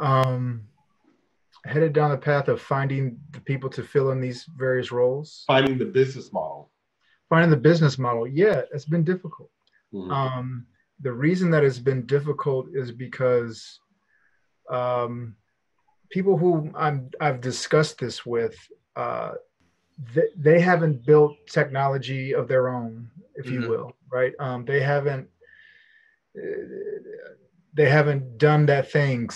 um 0.00 0.62
headed 1.64 1.92
down 1.92 2.10
the 2.12 2.16
path 2.16 2.46
of 2.48 2.60
finding 2.62 3.18
the 3.32 3.40
people 3.40 3.68
to 3.68 3.82
fill 3.82 4.12
in 4.12 4.20
these 4.20 4.46
various 4.56 4.92
roles 4.92 5.42
Finding 5.48 5.78
the 5.78 5.84
business 5.84 6.32
model. 6.32 6.70
finding 7.28 7.50
the 7.50 7.56
business 7.56 7.98
model 7.98 8.24
yeah 8.28 8.62
it's 8.72 8.84
been 8.84 9.02
difficult 9.04 9.50
Mhm. 9.92 10.10
um 10.12 10.66
the 11.00 11.12
reason 11.12 11.50
that 11.50 11.64
it's 11.64 11.80
been 11.80 12.06
difficult 12.06 12.68
is 12.72 12.92
because 12.92 13.80
um 14.70 15.34
people 16.10 16.36
who 16.38 16.70
i'm 16.76 17.10
i've 17.20 17.40
discussed 17.40 17.98
this 17.98 18.24
with 18.24 18.56
uh 18.96 19.32
they, 20.14 20.28
they 20.36 20.60
haven't 20.60 21.06
built 21.06 21.36
technology 21.46 22.34
of 22.34 22.48
their 22.48 22.68
own 22.68 23.10
if 23.34 23.46
Mhm. 23.46 23.52
you 23.52 23.68
will 23.68 23.96
right 24.10 24.34
um 24.38 24.64
they 24.64 24.80
haven't 24.80 25.28
they 27.76 27.88
haven't 27.88 28.38
done 28.38 28.66
that 28.66 28.90
thing. 28.90 29.28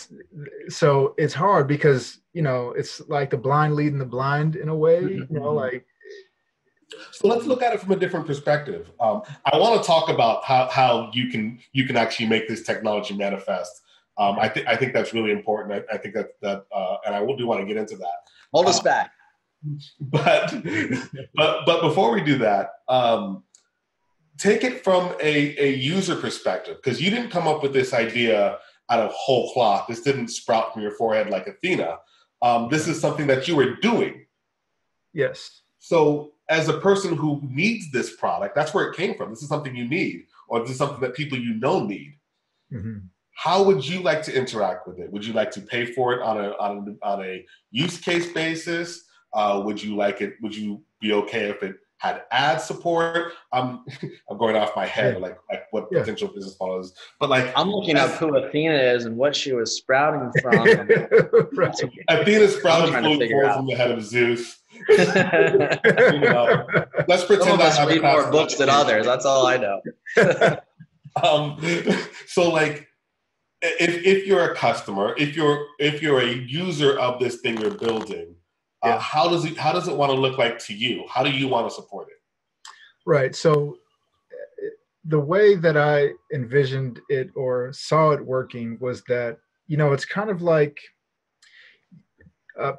So 0.69 1.15
it's 1.19 1.35
hard 1.35 1.69
because 1.69 2.21
you 2.33 2.43
know 2.43 2.71
it's 2.71 3.01
like 3.09 3.31
the 3.31 3.37
blind 3.37 3.75
leading 3.75 3.99
the 3.99 4.07
blind 4.07 4.57
in 4.57 4.69
a 4.69 4.75
way. 4.75 5.03
Mm-hmm. 5.03 5.35
You 5.35 5.41
know, 5.41 5.53
like. 5.53 5.87
So 7.13 7.29
let's 7.29 7.47
look 7.47 7.63
at 7.63 7.73
it 7.73 7.81
from 7.81 7.93
a 7.93 7.97
different 7.97 8.27
perspective. 8.27 8.91
Um, 8.99 9.23
I 9.45 9.57
want 9.59 9.81
to 9.81 9.87
talk 9.87 10.09
about 10.09 10.43
how, 10.43 10.69
how 10.69 11.11
you 11.13 11.29
can 11.29 11.61
you 11.73 11.87
can 11.87 11.97
actually 11.97 12.27
make 12.27 12.49
this 12.49 12.63
technology 12.63 13.15
manifest. 13.15 13.83
Um, 14.19 14.39
I 14.41 14.49
think 14.49 14.67
I 14.67 14.75
think 14.75 14.93
that's 14.93 15.13
really 15.13 15.31
important. 15.31 15.85
I, 15.91 15.95
I 15.95 15.99
think 15.99 16.15
that 16.15 16.31
that 16.41 16.65
uh, 16.75 16.97
and 17.07 17.15
I 17.15 17.21
will 17.21 17.37
do 17.37 17.47
want 17.47 17.61
to 17.61 17.67
get 17.67 17.77
into 17.77 17.97
that. 17.97 18.19
Hold 18.53 18.67
us 18.67 18.81
uh, 18.81 18.83
back. 18.83 19.13
But 20.01 20.55
but 21.35 21.67
but 21.67 21.83
before 21.83 22.15
we 22.15 22.23
do 22.23 22.39
that, 22.39 22.71
um, 22.89 23.45
take 24.39 24.65
it 24.65 24.83
from 24.83 25.15
a, 25.21 25.63
a 25.63 25.75
user 25.75 26.17
perspective 26.17 26.79
because 26.83 27.01
you 27.01 27.11
didn't 27.11 27.31
come 27.31 27.47
up 27.47 27.63
with 27.63 27.75
this 27.75 27.93
idea 27.93 28.59
out 28.89 29.01
of 29.01 29.13
whole 29.13 29.53
cloth. 29.53 29.87
This 29.87 30.01
didn't 30.01 30.29
sprout 30.29 30.73
from 30.73 30.83
your 30.83 30.93
forehead 30.93 31.31
like 31.31 31.47
Athena. 31.47 31.99
Um, 32.43 32.69
this 32.71 32.89
is 32.89 33.01
something 33.01 33.27
that 33.27 33.47
you 33.47 33.55
were 33.55 33.77
doing. 33.77 34.27
Yes. 35.13 35.63
So, 35.79 36.33
as 36.49 36.69
a 36.69 36.79
person 36.79 37.17
who 37.17 37.41
needs 37.45 37.91
this 37.93 38.17
product, 38.17 38.55
that's 38.55 38.75
where 38.75 38.89
it 38.89 38.97
came 38.97 39.15
from. 39.15 39.31
This 39.31 39.43
is 39.43 39.49
something 39.49 39.77
you 39.77 39.87
need, 39.87 40.27
or 40.49 40.61
this 40.61 40.71
is 40.71 40.79
something 40.79 41.01
that 41.01 41.15
people 41.15 41.39
you 41.39 41.55
know 41.55 41.85
need. 41.85 42.15
Mm-hmm. 42.73 42.99
How 43.35 43.63
would 43.63 43.87
you 43.87 44.01
like 44.01 44.23
to 44.25 44.37
interact 44.37 44.87
with 44.87 44.99
it? 44.99 45.11
Would 45.13 45.25
you 45.25 45.33
like 45.33 45.51
to 45.53 45.61
pay 45.61 45.87
for 45.87 46.15
it 46.15 46.23
on 46.23 46.39
a 46.39 46.51
on 46.53 46.99
a, 47.03 47.07
on 47.07 47.25
a 47.25 47.45
use 47.71 47.99
case 47.99 48.33
basis? 48.33 49.05
Uh, 49.33 49.63
would 49.65 49.83
you 49.83 49.97
like 49.97 50.21
it? 50.21 50.35
Would 50.43 50.55
you 50.55 50.83
be 51.01 51.13
okay 51.13 51.49
if 51.51 51.63
it 51.63 51.77
had 52.01 52.23
ad 52.31 52.61
support. 52.61 53.33
I'm 53.53 53.85
I'm 54.31 54.39
going 54.39 54.57
off 54.57 54.75
my 54.75 54.87
head 54.87 55.15
yeah. 55.15 55.21
like 55.21 55.39
like 55.51 55.65
what 55.71 55.89
yeah. 55.93 56.01
potential 56.01 56.29
business 56.29 56.57
model 56.59 56.81
is, 56.81 56.95
but 57.21 57.31
like 57.31 57.53
I'm 57.55 57.71
looking 57.71 57.97
up 57.97 58.11
who 58.13 58.35
Athena 58.37 58.75
is 58.75 59.05
and 59.05 59.17
what 59.17 59.37
she 59.37 59.53
was 59.53 59.77
sprouting 59.77 60.33
from. 60.43 60.67
right. 61.53 61.75
Athena 62.09 62.49
sprouted 62.49 62.95
from 62.95 63.67
the 63.67 63.75
head 63.77 63.91
of 63.91 64.03
Zeus. 64.03 64.59
you 64.89 64.97
know, 64.97 66.67
let's 67.07 67.25
pretend 67.25 67.61
I 67.61 67.87
read 67.87 68.03
more 68.03 68.31
books 68.31 68.55
than 68.55 68.71
others. 68.71 69.05
That's 69.05 69.27
all 69.27 69.47
I 69.47 69.59
know. 69.59 69.81
um, 71.23 71.59
so 72.27 72.49
like 72.49 72.89
if 73.61 74.07
if 74.07 74.27
you're 74.27 74.53
a 74.53 74.55
customer, 74.55 75.15
if 75.19 75.37
you're 75.37 75.67
if 75.79 76.01
you're 76.01 76.21
a 76.21 76.33
user 76.33 76.99
of 76.99 77.21
this 77.21 77.43
thing 77.43 77.61
you're 77.61 77.75
building, 77.75 78.37
yeah. 78.85 78.95
Uh, 78.95 78.99
how 78.99 79.29
does 79.29 79.45
it 79.45 79.57
how 79.57 79.73
does 79.73 79.89
it 79.89 79.97
want 79.97 80.11
to 80.11 80.19
look 80.19 80.39
like 80.39 80.59
to 80.67 80.75
you? 80.75 81.05
How 81.09 81.23
do 81.23 81.31
you 81.31 81.49
want 81.49 81.69
to 81.69 81.75
support 81.75 82.09
it? 82.09 82.17
Right. 83.07 83.35
So 83.35 83.77
the 85.05 85.21
way 85.21 85.55
that 85.57 85.77
I 85.77 86.11
envisioned 86.35 87.01
it 87.09 87.31
or 87.35 87.73
saw 87.73 88.11
it 88.11 88.25
working 88.25 88.79
was 88.81 89.03
that 89.05 89.39
you 89.67 89.77
know 89.77 89.93
it's 89.93 90.05
kind 90.05 90.31
of 90.31 90.43
like 90.43 90.79
uh, 92.59 92.73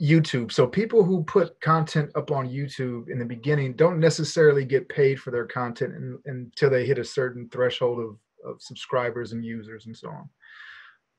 YouTube. 0.00 0.50
So 0.50 0.66
people 0.66 1.04
who 1.04 1.22
put 1.24 1.60
content 1.60 2.10
up 2.14 2.30
on 2.30 2.48
YouTube 2.48 3.08
in 3.08 3.18
the 3.18 3.24
beginning 3.24 3.74
don't 3.74 4.00
necessarily 4.00 4.64
get 4.64 4.88
paid 4.88 5.20
for 5.20 5.30
their 5.30 5.46
content 5.46 5.94
in, 5.94 6.18
until 6.26 6.70
they 6.70 6.86
hit 6.86 6.98
a 6.98 7.04
certain 7.04 7.48
threshold 7.50 8.00
of, 8.00 8.50
of 8.50 8.60
subscribers 8.60 9.32
and 9.32 9.44
users 9.44 9.86
and 9.86 9.96
so 9.96 10.08
on. 10.08 10.28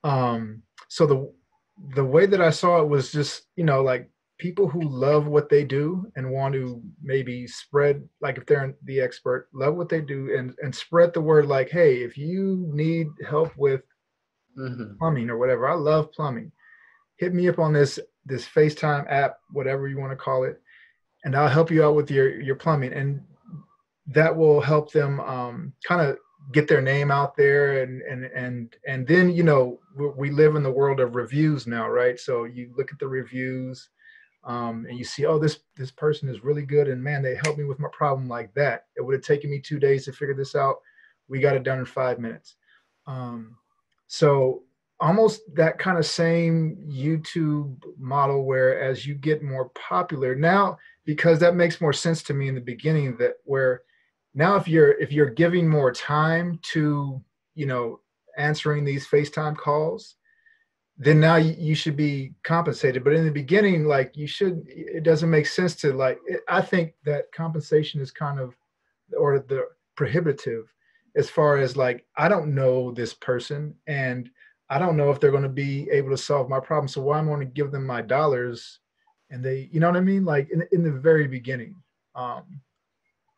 Um, 0.04 0.64
so 0.90 1.06
the 1.06 1.32
the 1.96 2.04
way 2.04 2.26
that 2.26 2.42
I 2.42 2.50
saw 2.50 2.82
it 2.82 2.88
was 2.88 3.12
just, 3.12 3.44
you 3.56 3.64
know, 3.64 3.82
like 3.82 4.10
people 4.38 4.68
who 4.68 4.82
love 4.82 5.28
what 5.28 5.50
they 5.50 5.64
do 5.64 6.12
and 6.16 6.32
want 6.32 6.54
to 6.54 6.82
maybe 7.02 7.48
spread, 7.48 8.08
like 8.22 8.38
if 8.38 8.46
they're 8.46 8.76
the 8.84 9.02
expert, 9.02 9.48
love 9.54 9.76
what 9.76 9.90
they 9.90 10.02
do 10.02 10.36
and, 10.38 10.54
and 10.62 10.74
spread 10.74 11.14
the 11.14 11.22
word 11.22 11.48
like, 11.48 11.70
hey, 11.70 12.04
if 12.04 12.18
you 12.18 12.70
need 12.72 13.08
help 13.28 13.56
with 13.58 13.82
mm-hmm. 14.58 14.98
plumbing 14.98 15.30
or 15.30 15.38
whatever, 15.38 15.68
I 15.68 15.74
love 15.74 16.12
plumbing. 16.12 16.52
Hit 17.18 17.34
me 17.34 17.48
up 17.50 17.60
on 17.60 17.74
this 17.74 18.00
this 18.26 18.46
FaceTime 18.46 19.10
app, 19.10 19.38
whatever 19.52 19.88
you 19.88 19.98
want 19.98 20.12
to 20.12 20.18
call 20.18 20.44
it, 20.44 20.62
and 21.24 21.36
I'll 21.36 21.48
help 21.48 21.72
you 21.72 21.84
out 21.84 21.96
with 21.96 22.12
your 22.12 22.40
your 22.40 22.56
plumbing. 22.56 22.94
And 22.94 23.22
that 24.08 24.36
will 24.36 24.62
help 24.62 24.92
them 24.92 25.20
um, 25.22 25.74
kind 25.88 26.02
of 26.02 26.18
get 26.52 26.68
their 26.68 26.82
name 26.82 27.12
out 27.12 27.36
there 27.36 27.84
and 27.84 28.02
and 28.04 28.26
and 28.26 28.76
and 28.88 29.08
then 29.08 29.30
you 29.30 29.44
know 29.44 29.80
we 30.16 30.30
live 30.30 30.56
in 30.56 30.64
the 30.64 30.72
world 30.72 31.00
of 31.00 31.16
reviews 31.16 31.68
now 31.68 31.90
right? 31.90 32.20
So 32.20 32.46
you 32.46 32.72
look 32.78 32.92
at 32.92 33.00
the 33.00 33.08
reviews 33.08 33.90
um, 34.44 34.86
and 34.88 34.98
you 34.98 35.04
see 35.04 35.26
oh 35.26 35.40
this 35.40 35.60
this 35.76 35.92
person 35.92 36.30
is 36.30 36.44
really 36.44 36.66
good 36.66 36.88
and 36.88 37.04
man 37.04 37.22
they 37.22 37.36
helped 37.44 37.60
me 37.60 37.66
with 37.66 37.80
my 37.80 37.90
problem 37.92 38.28
like 38.28 38.54
that. 38.54 38.86
It 38.96 39.02
would 39.02 39.16
have 39.16 39.24
taken 39.24 39.50
me 39.50 39.60
two 39.60 39.80
days 39.80 40.06
to 40.06 40.14
figure 40.14 40.36
this 40.36 40.56
out. 40.56 40.78
We 41.28 41.40
got 41.40 41.56
it 41.56 41.64
done 41.64 41.80
in 41.80 41.86
five 41.86 42.20
minutes. 42.20 42.56
Um, 43.06 43.58
so 44.08 44.64
almost 45.00 45.42
that 45.54 45.78
kind 45.78 45.98
of 45.98 46.06
same 46.06 46.76
youtube 46.90 47.76
model 48.00 48.46
where 48.46 48.82
as 48.82 49.06
you 49.06 49.14
get 49.14 49.44
more 49.44 49.70
popular 49.70 50.34
now 50.34 50.78
because 51.06 51.40
that 51.40 51.56
makes 51.56 51.80
more 51.80 51.94
sense 51.94 52.24
to 52.24 52.34
me 52.34 52.48
in 52.48 52.56
the 52.56 52.62
beginning 52.62 53.16
that 53.18 53.36
where 53.44 53.84
now 54.38 54.56
if 54.56 54.68
you're 54.68 54.92
if 55.00 55.12
you're 55.12 55.30
giving 55.30 55.68
more 55.68 55.92
time 55.92 56.60
to 56.62 57.22
you 57.56 57.66
know 57.66 58.00
answering 58.38 58.86
these 58.86 59.08
facetime 59.08 59.58
calls 59.58 60.16
then 61.00 61.20
now 61.20 61.36
you 61.36 61.76
should 61.76 61.96
be 61.96 62.34
compensated. 62.44 63.04
But 63.04 63.14
in 63.14 63.26
the 63.26 63.32
beginning 63.32 63.86
like 63.86 64.18
you 64.18 64.28
should 64.28 64.64
it 64.68 65.04
doesn't 65.04 65.30
make 65.30 65.46
sense 65.46 65.76
to 65.78 65.94
like 65.94 66.20
i 66.48 66.62
think 66.62 66.94
that 67.06 67.32
compensation 67.32 68.02
is 68.02 68.12
kind 68.12 68.40
of 68.40 68.56
or 69.18 69.40
the 69.40 69.68
prohibitive 69.96 70.66
as 71.16 71.30
far 71.30 71.58
as 71.58 71.78
like 71.78 72.06
i 72.16 72.28
don't 72.28 72.54
know 72.54 72.92
this 72.92 73.14
person 73.14 73.74
and 73.88 74.30
i 74.70 74.78
don't 74.80 74.98
know 74.98 75.12
if 75.12 75.20
they're 75.20 75.32
going 75.32 75.44
to 75.44 75.50
be 75.50 75.90
able 75.92 76.10
to 76.10 76.18
solve 76.18 76.50
my 76.50 76.60
problem. 76.60 76.88
So 76.88 77.02
why 77.02 77.20
am 77.20 77.26
i 77.26 77.34
going 77.34 77.48
to 77.48 77.54
give 77.54 77.72
them 77.72 77.86
my 77.86 78.02
dollars? 78.02 78.80
And 79.30 79.44
they 79.44 79.70
you 79.72 79.80
know 79.80 79.88
what 79.88 79.98
i 79.98 80.02
mean? 80.02 80.26
Like 80.26 80.50
in, 80.52 80.64
in 80.72 80.84
the 80.84 80.92
very 80.92 81.28
beginning 81.28 81.76
um 82.16 82.62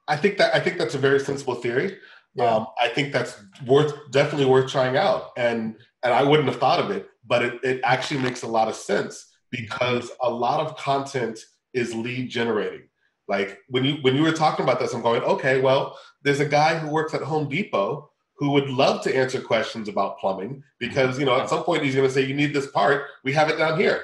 I 0.10 0.18
think 0.18 0.38
that 0.38 0.54
I 0.54 0.60
think 0.60 0.78
that's 0.78 0.96
a 0.96 1.00
very 1.00 1.20
sensible 1.20 1.56
theory. 1.56 1.98
Yeah. 2.36 2.46
Um, 2.46 2.68
I 2.82 2.90
think 2.90 3.14
that's 3.14 3.42
worth 3.66 3.94
definitely 4.12 4.46
worth 4.46 4.72
trying 4.72 4.98
out, 4.98 5.32
and 5.38 5.76
and 6.04 6.14
I 6.14 6.24
wouldn't 6.24 6.50
have 6.50 6.60
thought 6.60 6.80
of 6.80 6.92
it, 6.92 7.08
but 7.26 7.44
it, 7.44 7.60
it 7.64 7.82
actually 7.84 8.20
makes 8.20 8.44
a 8.44 8.48
lot 8.48 8.68
of 8.68 8.76
sense 8.76 9.26
because 9.52 10.12
a 10.22 10.30
lot 10.30 10.60
of 10.60 10.76
content 10.78 11.40
is 11.74 11.94
lead 11.96 12.30
generating. 12.30 12.88
Like 13.28 13.60
when 13.70 13.86
you 13.86 13.98
when 14.02 14.16
you 14.16 14.24
were 14.24 14.32
talking 14.32 14.64
about 14.64 14.80
this, 14.80 14.94
I'm 14.94 15.02
going, 15.02 15.22
okay, 15.24 15.62
well, 15.62 15.98
there's 16.24 16.40
a 16.40 16.46
guy 16.46 16.78
who 16.78 16.90
works 16.90 17.14
at 17.14 17.22
Home 17.22 17.48
Depot 17.48 18.10
who 18.40 18.52
would 18.52 18.70
love 18.70 19.04
to 19.04 19.16
answer 19.16 19.42
questions 19.42 19.90
about 19.90 20.18
plumbing 20.18 20.64
because 20.80 21.20
you 21.20 21.26
know 21.26 21.40
at 21.40 21.50
some 21.50 21.64
point 21.64 21.84
he's 21.84 21.94
going 21.94 22.08
to 22.08 22.14
say 22.14 22.26
you 22.26 22.34
need 22.34 22.54
this 22.54 22.72
part 22.72 23.04
we 23.24 23.34
have 23.34 23.50
it 23.50 23.58
down 23.58 23.78
here 23.78 24.04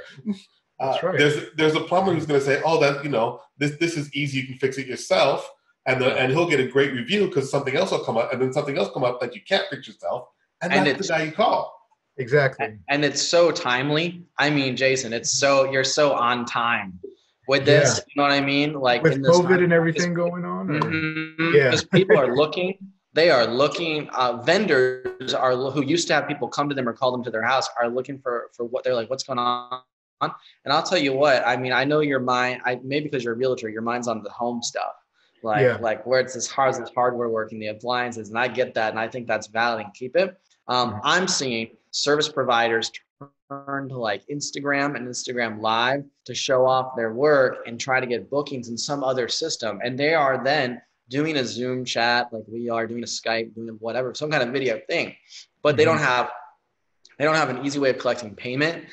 uh, 0.82 0.98
right. 1.02 1.18
there's 1.18 1.54
there's 1.56 1.76
a 1.76 1.80
plumber 1.80 2.14
who's 2.14 2.26
going 2.26 2.40
to 2.40 2.46
say 2.46 2.62
oh 2.66 2.80
that 2.80 3.04
you 3.04 3.10
know 3.10 3.40
this 3.58 3.78
this 3.78 3.96
is 3.96 4.14
easy 4.14 4.40
you 4.40 4.48
can 4.48 4.58
fix 4.58 4.78
it 4.78 4.88
yourself 4.88 5.50
and 5.86 6.02
the, 6.02 6.18
and 6.18 6.32
he'll 6.32 6.50
get 6.50 6.60
a 6.60 6.68
great 6.68 6.94
review 6.94 7.28
because 7.28 7.50
something 7.50 7.76
else 7.76 7.92
will 7.92 8.00
come 8.00 8.18
up, 8.18 8.34
and 8.34 8.42
then 8.42 8.52
something 8.54 8.78
else 8.78 8.90
come 8.94 9.04
up 9.04 9.20
that 9.22 9.36
you 9.36 9.42
can't 9.48 9.66
fix 9.70 9.88
yourself, 9.88 10.28
and, 10.62 10.74
and 10.74 10.88
that's 10.88 11.08
the 11.08 11.14
guy 11.14 11.24
you 11.24 11.32
call. 11.32 11.74
Exactly. 12.18 12.78
And 12.90 13.04
it's 13.04 13.22
so 13.22 13.52
timely. 13.52 14.24
I 14.40 14.50
mean, 14.50 14.76
Jason, 14.76 15.14
it's 15.14 15.32
so 15.32 15.70
you're 15.70 15.84
so 15.84 16.14
on 16.14 16.46
time 16.46 17.00
with 17.48 17.66
this. 17.66 17.98
Yeah. 17.98 18.04
You 18.08 18.14
know 18.16 18.24
what 18.24 18.32
I 18.32 18.46
mean? 18.46 18.74
Like 18.74 19.04
with 19.04 19.22
COVID 19.22 19.50
time, 19.50 19.64
and 19.64 19.74
everything 19.74 20.14
going 20.14 20.46
on. 20.46 20.68
Mm-hmm, 20.68 21.56
yeah, 21.56 21.66
because 21.66 21.84
people 21.86 22.18
are 22.18 22.36
looking. 22.36 22.78
They 23.14 23.30
are 23.30 23.46
looking. 23.46 24.10
Uh, 24.10 24.42
vendors 24.44 25.34
are 25.34 25.56
who 25.56 25.84
used 25.84 26.08
to 26.08 26.14
have 26.14 26.28
people 26.28 26.48
come 26.48 26.68
to 26.70 26.76
them 26.76 26.88
or 26.88 26.94
call 26.94 27.12
them 27.12 27.24
to 27.24 27.32
their 27.32 27.44
house 27.44 27.68
are 27.80 27.90
looking 27.90 28.18
for 28.20 28.50
for 28.56 28.66
what 28.66 28.84
they're 28.84 28.96
like. 28.96 29.10
What's 29.10 29.24
going 29.24 29.40
on? 29.40 29.82
And 30.22 30.74
I'll 30.74 30.84
tell 30.84 30.98
you 30.98 31.14
what. 31.14 31.46
I 31.46 31.58
mean, 31.58 31.74
I 31.74 31.84
know 31.84 32.00
your 32.00 32.20
mind. 32.20 32.62
I 32.66 32.80
maybe 32.84 33.06
because 33.06 33.24
you're 33.24 33.34
a 33.34 33.38
realtor, 33.38 33.70
your 33.70 33.82
mind's 33.82 34.08
on 34.08 34.24
the 34.24 34.32
home 34.32 34.64
stuff 34.64 34.94
like 35.46 35.62
yeah. 35.62 35.78
like 35.80 36.06
where 36.06 36.20
it's 36.20 36.36
as 36.36 36.48
hard 36.48 36.72
as 36.72 36.80
this 36.80 36.90
hardware 36.94 37.30
working 37.30 37.60
the 37.60 37.68
appliances 37.68 38.30
and 38.30 38.38
i 38.38 38.48
get 38.48 38.74
that 38.74 38.90
and 38.90 39.00
i 39.00 39.08
think 39.08 39.28
that's 39.28 39.48
valid 39.48 39.86
and 39.86 39.94
keep 39.94 40.16
it 40.18 40.38
um, 40.68 40.92
mm-hmm. 40.92 41.00
i'm 41.04 41.28
seeing 41.28 41.70
service 41.92 42.28
providers 42.28 42.92
turn 43.50 43.88
to 43.88 43.98
like 43.98 44.24
instagram 44.28 44.96
and 44.96 45.08
instagram 45.08 45.62
live 45.62 46.04
to 46.26 46.36
show 46.36 46.66
off 46.66 46.96
their 46.98 47.14
work 47.14 47.60
and 47.68 47.80
try 47.80 48.00
to 48.00 48.08
get 48.08 48.30
bookings 48.30 48.68
in 48.68 48.78
some 48.78 49.04
other 49.04 49.30
system 49.30 49.80
and 49.84 49.98
they 49.98 50.14
are 50.14 50.44
then 50.44 50.82
doing 51.10 51.38
a 51.38 51.46
zoom 51.46 51.86
chat 51.86 52.28
like 52.34 52.44
we 52.48 52.70
are 52.70 52.88
doing 52.88 53.04
a 53.04 53.06
skype 53.06 53.54
doing 53.54 53.70
whatever 53.80 54.14
some 54.14 54.32
kind 54.32 54.44
of 54.44 54.50
video 54.50 54.82
thing 54.90 55.16
but 55.62 55.70
mm-hmm. 55.70 55.78
they 55.78 55.86
don't 55.86 55.98
mm-hmm. 55.98 56.06
have 56.06 56.32
they 57.20 57.24
don't 57.24 57.36
have 57.36 57.50
an 57.50 57.64
easy 57.64 57.80
way 57.80 57.92
of 57.92 58.00
collecting 58.00 58.34
payment 58.36 58.84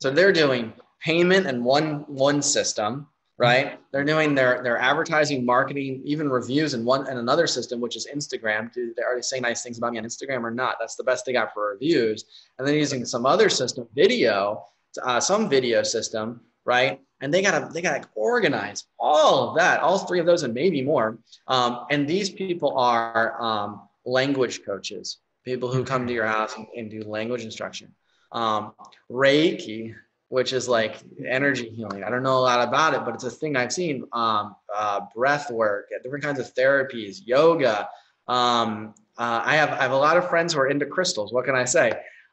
so 0.00 0.10
they're 0.10 0.32
doing 0.32 0.72
payment 1.00 1.46
in 1.46 1.64
one 1.64 2.04
one 2.06 2.40
system 2.40 3.08
right? 3.38 3.78
They're 3.92 4.04
doing 4.04 4.34
their 4.34 4.62
their 4.62 4.78
advertising, 4.78 5.44
marketing, 5.44 6.02
even 6.04 6.28
reviews 6.28 6.74
in 6.74 6.84
one 6.84 7.06
and 7.06 7.18
another 7.18 7.46
system, 7.46 7.80
which 7.80 7.96
is 7.96 8.06
Instagram. 8.12 8.72
Do 8.72 8.92
they 8.96 9.02
already 9.02 9.22
say 9.22 9.40
nice 9.40 9.62
things 9.62 9.78
about 9.78 9.92
me 9.92 9.98
on 9.98 10.04
Instagram 10.04 10.42
or 10.42 10.50
not? 10.50 10.76
That's 10.80 10.96
the 10.96 11.04
best 11.04 11.24
they 11.24 11.32
got 11.32 11.54
for 11.54 11.70
reviews. 11.72 12.24
And 12.58 12.66
then 12.66 12.74
using 12.74 13.04
some 13.04 13.24
other 13.24 13.48
system, 13.48 13.86
video, 13.94 14.64
uh, 15.02 15.20
some 15.20 15.48
video 15.48 15.82
system, 15.82 16.40
right? 16.64 17.00
And 17.20 17.32
they 17.32 17.42
gotta 17.42 17.72
they 17.72 17.80
gotta 17.80 18.08
organize 18.14 18.84
all 18.98 19.50
of 19.50 19.56
that, 19.56 19.80
all 19.80 19.98
three 19.98 20.20
of 20.20 20.26
those, 20.26 20.42
and 20.42 20.52
maybe 20.52 20.82
more. 20.82 21.18
Um, 21.46 21.86
and 21.90 22.06
these 22.06 22.30
people 22.30 22.76
are 22.76 23.40
um, 23.42 23.88
language 24.04 24.64
coaches 24.64 25.18
people 25.48 25.72
who 25.72 25.82
come 25.82 26.06
to 26.06 26.12
your 26.12 26.26
house 26.26 26.54
and, 26.56 26.66
and 26.76 26.90
do 26.90 27.02
language 27.02 27.42
instruction. 27.42 27.94
Um, 28.32 28.72
Reiki, 29.10 29.94
which 30.28 30.52
is 30.52 30.68
like 30.68 30.96
energy 31.26 31.70
healing. 31.70 32.04
I 32.04 32.10
don't 32.10 32.22
know 32.22 32.38
a 32.38 32.40
lot 32.40 32.66
about 32.66 32.94
it, 32.94 33.04
but 33.04 33.14
it's 33.14 33.24
a 33.24 33.30
thing 33.30 33.56
I've 33.56 33.72
seen. 33.72 34.04
Um, 34.12 34.56
uh, 34.74 35.00
breath 35.14 35.50
work, 35.50 35.88
different 36.02 36.24
kinds 36.24 36.38
of 36.38 36.52
therapies, 36.54 37.22
yoga. 37.24 37.88
Um, 38.26 38.94
uh, 39.16 39.42
I 39.44 39.56
have 39.56 39.70
I 39.70 39.82
have 39.82 39.92
a 39.92 39.96
lot 39.96 40.16
of 40.16 40.28
friends 40.28 40.52
who 40.52 40.60
are 40.60 40.68
into 40.68 40.86
crystals. 40.86 41.32
What 41.32 41.44
can 41.44 41.54
I 41.54 41.64
say? 41.64 41.92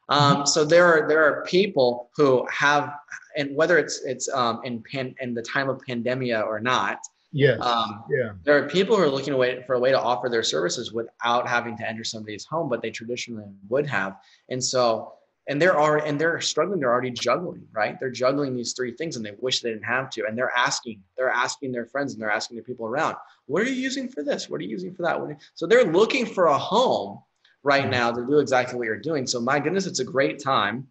Um, 0.09 0.45
so 0.45 0.63
there 0.63 0.85
are 0.85 1.07
there 1.07 1.23
are 1.23 1.43
people 1.45 2.09
who 2.15 2.45
have, 2.51 2.93
and 3.37 3.55
whether 3.55 3.77
it's 3.77 4.03
it's 4.03 4.29
um, 4.29 4.61
in 4.63 4.83
pan 4.83 5.15
in 5.21 5.33
the 5.33 5.41
time 5.41 5.69
of 5.69 5.81
pandemia 5.87 6.45
or 6.45 6.59
not. 6.59 6.99
Yes. 7.31 7.59
Um, 7.59 8.03
yeah. 8.09 8.31
There 8.43 8.57
are 8.57 8.67
people 8.69 8.95
who 8.95 9.03
are 9.03 9.09
looking 9.09 9.33
away 9.33 9.61
for 9.67 9.75
a 9.75 9.79
way 9.79 9.91
to 9.91 9.99
offer 9.99 10.29
their 10.29 10.43
services 10.43 10.93
without 10.93 11.47
having 11.47 11.75
to 11.77 11.87
enter 11.87 12.05
somebody's 12.05 12.45
home, 12.45 12.69
but 12.69 12.81
they 12.81 12.91
traditionally 12.91 13.45
would 13.67 13.85
have. 13.87 14.17
And 14.49 14.63
so 14.63 15.15
and 15.47 15.61
there 15.61 15.77
are 15.77 15.97
and 15.97 16.19
they're 16.19 16.41
struggling 16.41 16.79
they're 16.79 16.91
already 16.91 17.11
juggling 17.11 17.67
right? 17.73 17.99
They're 17.99 18.09
juggling 18.09 18.55
these 18.55 18.73
three 18.73 18.91
things 18.91 19.15
and 19.15 19.25
they 19.25 19.33
wish 19.39 19.61
they 19.61 19.69
didn't 19.69 19.85
have 19.85 20.09
to. 20.11 20.25
And 20.25 20.37
they're 20.37 20.51
asking 20.55 21.01
they're 21.17 21.29
asking 21.29 21.71
their 21.71 21.85
friends 21.85 22.13
and 22.13 22.21
they're 22.21 22.31
asking 22.31 22.57
the 22.57 22.63
people 22.63 22.85
around 22.85 23.15
what 23.45 23.61
are 23.61 23.65
you 23.65 23.75
using 23.75 24.09
for 24.09 24.23
this? 24.23 24.49
What 24.49 24.59
are 24.59 24.63
you 24.63 24.69
using 24.69 24.93
for 24.93 25.03
that? 25.03 25.37
So 25.53 25.67
they're 25.67 25.85
looking 25.85 26.25
for 26.25 26.47
a 26.47 26.57
home 26.57 27.19
right 27.63 27.87
now 27.89 28.11
to 28.11 28.25
do 28.25 28.39
exactly 28.39 28.77
what 28.77 28.85
you're 28.85 28.97
doing. 28.97 29.27
So 29.27 29.39
my 29.39 29.59
goodness 29.59 29.85
it's 29.85 29.99
a 29.99 30.05
great 30.05 30.41
time. 30.41 30.87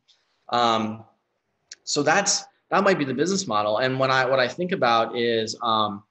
Um, 0.51 1.05
so 1.85 2.03
that's 2.03 2.45
that 2.71 2.83
might 2.85 2.99
be 2.99 3.05
the 3.05 3.15
business 3.15 3.47
model. 3.47 3.79
And 3.79 3.99
when 3.99 4.11
i 4.11 4.25
what 4.25 4.41
i 4.41 4.49
think 4.49 4.73
about 4.73 5.17
is 5.17 5.57
um, 5.63 6.05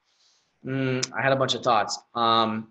mm, 0.64 1.12
i 1.16 1.22
had 1.22 1.32
a 1.32 1.36
bunch 1.36 1.54
of 1.54 1.62
thoughts. 1.62 1.98
Um, 2.14 2.68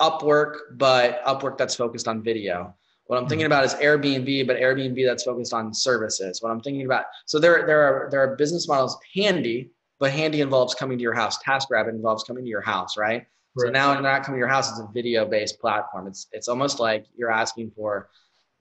upwork 0.00 0.56
but 0.72 1.24
upwork 1.24 1.56
that's 1.56 1.74
focused 1.74 2.06
on 2.06 2.22
video 2.22 2.74
what 3.06 3.18
I'm 3.18 3.28
thinking 3.28 3.44
mm-hmm. 3.44 3.52
about 3.52 3.64
is 3.64 3.74
Airbnb, 3.74 4.46
but 4.46 4.56
Airbnb 4.56 5.06
that's 5.06 5.24
focused 5.24 5.52
on 5.52 5.72
services. 5.72 6.42
What 6.42 6.50
I'm 6.50 6.60
thinking 6.60 6.84
about, 6.86 7.04
so 7.26 7.38
there, 7.38 7.64
there 7.66 7.80
are 7.80 8.08
there 8.10 8.20
are 8.20 8.36
business 8.36 8.66
models 8.68 8.98
handy, 9.14 9.70
but 10.00 10.10
handy 10.10 10.40
involves 10.40 10.74
coming 10.74 10.98
to 10.98 11.02
your 11.02 11.14
house. 11.14 11.42
TaskRabbit 11.42 11.90
involves 11.90 12.24
coming 12.24 12.44
to 12.44 12.50
your 12.50 12.60
house, 12.60 12.96
right? 12.96 13.24
right. 13.56 13.66
So 13.66 13.70
now 13.70 13.92
you're 13.92 14.02
not 14.02 14.24
coming 14.24 14.38
to 14.38 14.40
your 14.40 14.48
house, 14.48 14.70
it's 14.70 14.80
a 14.80 14.88
video-based 14.92 15.60
platform. 15.60 16.06
It's 16.06 16.26
it's 16.32 16.48
almost 16.48 16.80
like 16.80 17.06
you're 17.16 17.30
asking 17.30 17.70
for 17.76 18.08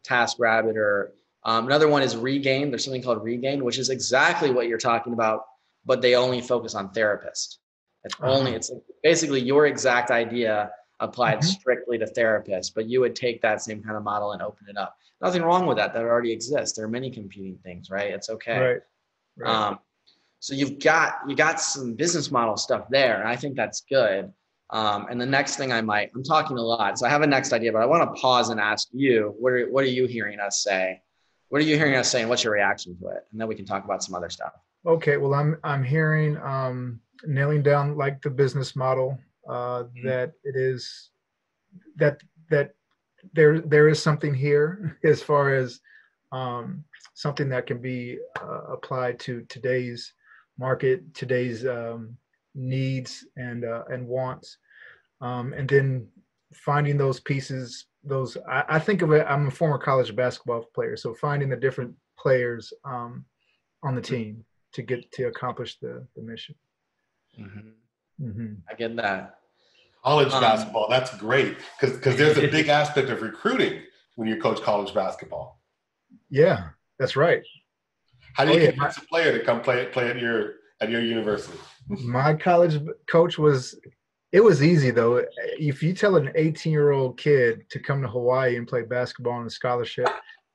TaskRabbit 0.07 0.75
or 0.75 1.13
um, 1.43 1.67
another 1.67 1.87
one 1.87 2.01
is 2.01 2.15
Regain. 2.15 2.71
There's 2.71 2.83
something 2.83 3.03
called 3.03 3.23
Regain, 3.23 3.63
which 3.63 3.77
is 3.77 3.89
exactly 3.89 4.49
what 4.49 4.67
you're 4.67 4.79
talking 4.79 5.13
about, 5.13 5.41
but 5.85 6.01
they 6.01 6.15
only 6.15 6.41
focus 6.41 6.73
on 6.73 6.89
therapists. 6.89 7.57
It's 8.03 8.15
uh-huh. 8.15 8.31
only 8.31 8.53
it's 8.53 8.71
basically 9.01 9.41
your 9.41 9.65
exact 9.65 10.11
idea 10.11 10.71
applied 10.99 11.39
mm-hmm. 11.39 11.49
strictly 11.49 11.97
to 11.97 12.05
therapists, 12.05 12.71
but 12.73 12.87
you 12.87 12.99
would 13.01 13.15
take 13.15 13.41
that 13.41 13.61
same 13.61 13.83
kind 13.83 13.97
of 13.97 14.03
model 14.03 14.31
and 14.31 14.41
open 14.41 14.67
it 14.69 14.77
up. 14.77 14.97
Nothing 15.21 15.43
wrong 15.43 15.65
with 15.65 15.77
that. 15.77 15.93
That 15.93 16.03
already 16.03 16.31
exists. 16.31 16.75
There 16.75 16.85
are 16.85 16.89
many 16.89 17.09
competing 17.09 17.57
things, 17.63 17.89
right? 17.89 18.11
It's 18.11 18.29
okay. 18.29 18.59
Right. 18.59 18.81
right. 19.37 19.67
Um, 19.67 19.79
so 20.39 20.53
you've 20.53 20.79
got 20.79 21.19
you 21.27 21.35
got 21.35 21.59
some 21.59 21.93
business 21.93 22.31
model 22.31 22.57
stuff 22.57 22.87
there, 22.89 23.19
and 23.19 23.27
I 23.27 23.35
think 23.35 23.55
that's 23.55 23.81
good. 23.81 24.31
Um, 24.71 25.07
and 25.09 25.21
the 25.21 25.25
next 25.25 25.57
thing 25.57 25.71
I 25.71 25.81
might, 25.81 26.11
I'm 26.15 26.23
talking 26.23 26.57
a 26.57 26.61
lot, 26.61 26.99
so 26.99 27.05
I 27.05 27.09
have 27.09 27.21
a 27.21 27.27
next 27.27 27.53
idea, 27.53 27.71
but 27.71 27.81
I 27.81 27.85
want 27.85 28.03
to 28.03 28.19
pause 28.19 28.49
and 28.49 28.59
ask 28.59 28.87
you, 28.91 29.33
what 29.39 29.53
are 29.53 29.65
what 29.71 29.83
are 29.83 29.87
you 29.87 30.05
hearing 30.05 30.39
us 30.39 30.63
say? 30.63 31.01
What 31.49 31.61
are 31.61 31.65
you 31.65 31.77
hearing 31.77 31.95
us 31.95 32.09
say, 32.09 32.21
and 32.21 32.29
what's 32.29 32.43
your 32.43 32.53
reaction 32.53 32.97
to 32.99 33.07
it? 33.07 33.25
And 33.31 33.39
then 33.39 33.47
we 33.47 33.55
can 33.55 33.65
talk 33.65 33.85
about 33.85 34.03
some 34.03 34.15
other 34.15 34.29
stuff. 34.29 34.53
Okay, 34.85 35.17
well, 35.17 35.33
I'm 35.33 35.57
I'm 35.63 35.83
hearing 35.83 36.37
um, 36.37 36.99
nailing 37.25 37.63
down 37.63 37.97
like 37.97 38.21
the 38.21 38.29
business 38.29 38.75
model 38.75 39.17
uh, 39.47 39.83
mm-hmm. 39.83 40.07
that 40.07 40.33
it 40.43 40.55
is 40.55 41.09
that 41.95 42.19
that 42.49 42.75
there 43.33 43.59
there 43.59 43.87
is 43.87 44.01
something 44.01 44.33
here 44.33 44.97
as 45.03 45.21
far 45.21 45.53
as 45.53 45.79
um, 46.31 46.83
something 47.13 47.49
that 47.49 47.67
can 47.67 47.79
be 47.79 48.19
uh, 48.41 48.61
applied 48.73 49.19
to 49.21 49.41
today's 49.47 50.13
market, 50.57 51.13
today's 51.13 51.65
um, 51.65 52.17
needs 52.53 53.25
and 53.37 53.65
uh, 53.65 53.83
and 53.89 54.07
wants, 54.07 54.57
um, 55.21 55.53
and 55.53 55.67
then 55.69 56.07
finding 56.53 56.97
those 56.97 57.19
pieces. 57.19 57.85
Those 58.03 58.37
I, 58.49 58.63
I, 58.69 58.79
think 58.79 59.01
of 59.01 59.11
it. 59.13 59.25
I'm 59.27 59.47
a 59.47 59.51
former 59.51 59.77
college 59.77 60.15
basketball 60.15 60.65
player, 60.75 60.95
so 60.95 61.13
finding 61.15 61.49
the 61.49 61.55
different 61.55 61.93
players 62.19 62.71
um, 62.83 63.25
on 63.83 63.95
the 63.95 64.01
team 64.01 64.43
to 64.73 64.81
get 64.81 65.11
to 65.13 65.27
accomplish 65.27 65.79
the 65.79 66.05
the 66.15 66.21
mission. 66.21 66.55
Mm-hmm. 67.39 68.27
Mm-hmm. 68.27 68.53
I 68.69 68.73
get 68.75 68.95
that. 68.97 69.39
College 70.05 70.31
um, 70.33 70.41
basketball, 70.41 70.87
that's 70.87 71.17
great 71.17 71.57
because 71.79 71.97
because 71.97 72.15
there's 72.15 72.37
a 72.37 72.47
big 72.51 72.67
aspect 72.69 73.09
of 73.09 73.23
recruiting 73.23 73.81
when 74.15 74.27
you 74.27 74.39
coach 74.39 74.61
college 74.61 74.93
basketball. 74.93 75.59
Yeah, 76.29 76.69
that's 76.99 77.15
right. 77.15 77.41
How 78.33 78.45
do 78.45 78.51
you 78.51 78.57
oh, 78.57 78.59
get 78.59 78.75
yeah. 78.75 78.91
a 78.95 79.05
player 79.07 79.35
to 79.35 79.43
come 79.43 79.61
play 79.61 79.87
play 79.87 80.09
at 80.09 80.19
your 80.19 80.57
at 80.79 80.91
your 80.91 81.01
university? 81.01 81.57
My 81.87 82.35
college 82.35 82.79
coach 83.09 83.39
was. 83.39 83.79
It 84.31 84.43
was 84.43 84.61
easy 84.61 84.91
though. 84.91 85.23
If 85.57 85.81
you 85.81 85.93
tell 85.93 86.17
an 86.17 86.29
18 86.35 86.71
year 86.71 86.91
old 86.91 87.17
kid 87.17 87.69
to 87.69 87.79
come 87.79 88.01
to 88.01 88.07
Hawaii 88.07 88.57
and 88.57 88.67
play 88.67 88.81
basketball 88.81 89.33
on 89.33 89.47
a 89.47 89.49
scholarship, 89.49 90.09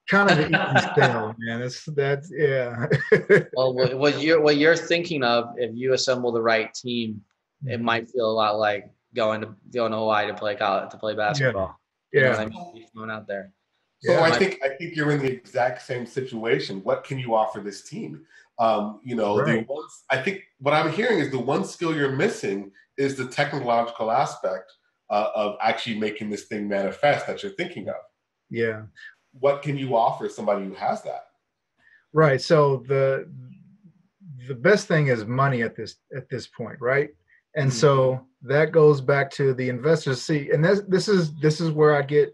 kind 0.07 0.31
of 0.31 0.39
an 0.39 0.55
easy 0.55 0.87
sell, 0.95 1.35
man. 1.39 1.63
It's 1.63 1.85
that's 1.87 2.31
yeah. 2.37 2.87
well, 3.55 3.75
what 3.75 4.21
you're 4.21 4.41
what 4.41 4.59
you're 4.59 4.77
thinking 4.77 5.25
of, 5.25 5.55
if 5.57 5.71
you 5.75 5.95
assemble 5.95 6.31
the 6.31 6.43
right 6.43 6.73
team, 6.75 7.23
it 7.65 7.81
might 7.81 8.11
feel 8.11 8.31
a 8.31 8.33
lot 8.33 8.59
like 8.59 8.85
going 9.15 9.41
to 9.41 9.55
going 9.73 9.93
to 9.93 9.99
Hawaii 9.99 10.27
to 10.27 10.35
play 10.35 10.55
college 10.57 10.91
to 10.91 10.97
play 10.97 11.15
basketball. 11.15 11.79
Yeah, 12.13 12.21
yeah. 12.21 12.27
You 12.27 12.33
know 12.33 12.41
I 12.41 12.47
mean? 12.75 12.87
going 12.97 13.11
out 13.11 13.27
there. 13.27 13.53
So 14.03 14.13
yeah. 14.13 14.23
I 14.23 14.31
think 14.31 14.61
I 14.65 14.71
think 14.71 14.97
you're 14.97 15.11
in 15.11 15.21
the 15.21 15.31
exact 15.31 15.83
same 15.83 16.07
situation. 16.07 16.83
What 16.83 17.05
can 17.05 17.19
you 17.19 17.35
offer 17.35 17.61
this 17.61 17.83
team? 17.83 18.23
Um, 18.59 19.01
you 19.05 19.15
know, 19.15 19.39
right. 19.39 19.67
the 19.67 19.73
ones, 19.73 20.05
I 20.11 20.19
think 20.19 20.43
what 20.59 20.75
I'm 20.75 20.93
hearing 20.93 21.19
is 21.19 21.31
the 21.31 21.39
one 21.39 21.65
skill 21.65 21.95
you're 21.95 22.13
missing 22.13 22.73
is 22.99 23.17
the 23.17 23.27
technological 23.27 24.11
aspect 24.11 24.71
uh, 25.09 25.31
of 25.35 25.57
actually 25.63 25.99
making 25.99 26.31
this 26.31 26.45
thing 26.45 26.69
manifest 26.69 27.27
that 27.27 27.43
you're 27.43 27.53
thinking 27.53 27.89
of. 27.89 27.97
Yeah. 28.51 28.83
What 29.33 29.63
can 29.63 29.79
you 29.79 29.97
offer 29.97 30.29
somebody 30.29 30.65
who 30.65 30.75
has 30.75 31.03
that? 31.03 31.27
Right. 32.13 32.41
So 32.41 32.85
the 32.87 33.31
the 34.49 34.55
best 34.55 34.89
thing 34.89 35.09
is 35.09 35.25
money 35.25 35.63
at 35.63 35.77
this 35.77 35.97
at 36.17 36.29
this 36.29 36.47
point, 36.47 36.81
right? 36.81 37.11
And 37.57 37.71
mm-hmm. 37.71 37.79
so 37.79 38.27
that 38.43 38.73
goes 38.73 39.01
back 39.01 39.31
to 39.33 39.55
the 39.55 39.69
investors 39.69 40.23
see, 40.23 40.51
and 40.51 40.65
this 40.65 40.83
this 40.89 41.09
is 41.09 41.35
this 41.41 41.61
is 41.61 41.71
where 41.71 41.95
I 41.95 42.03
get 42.03 42.33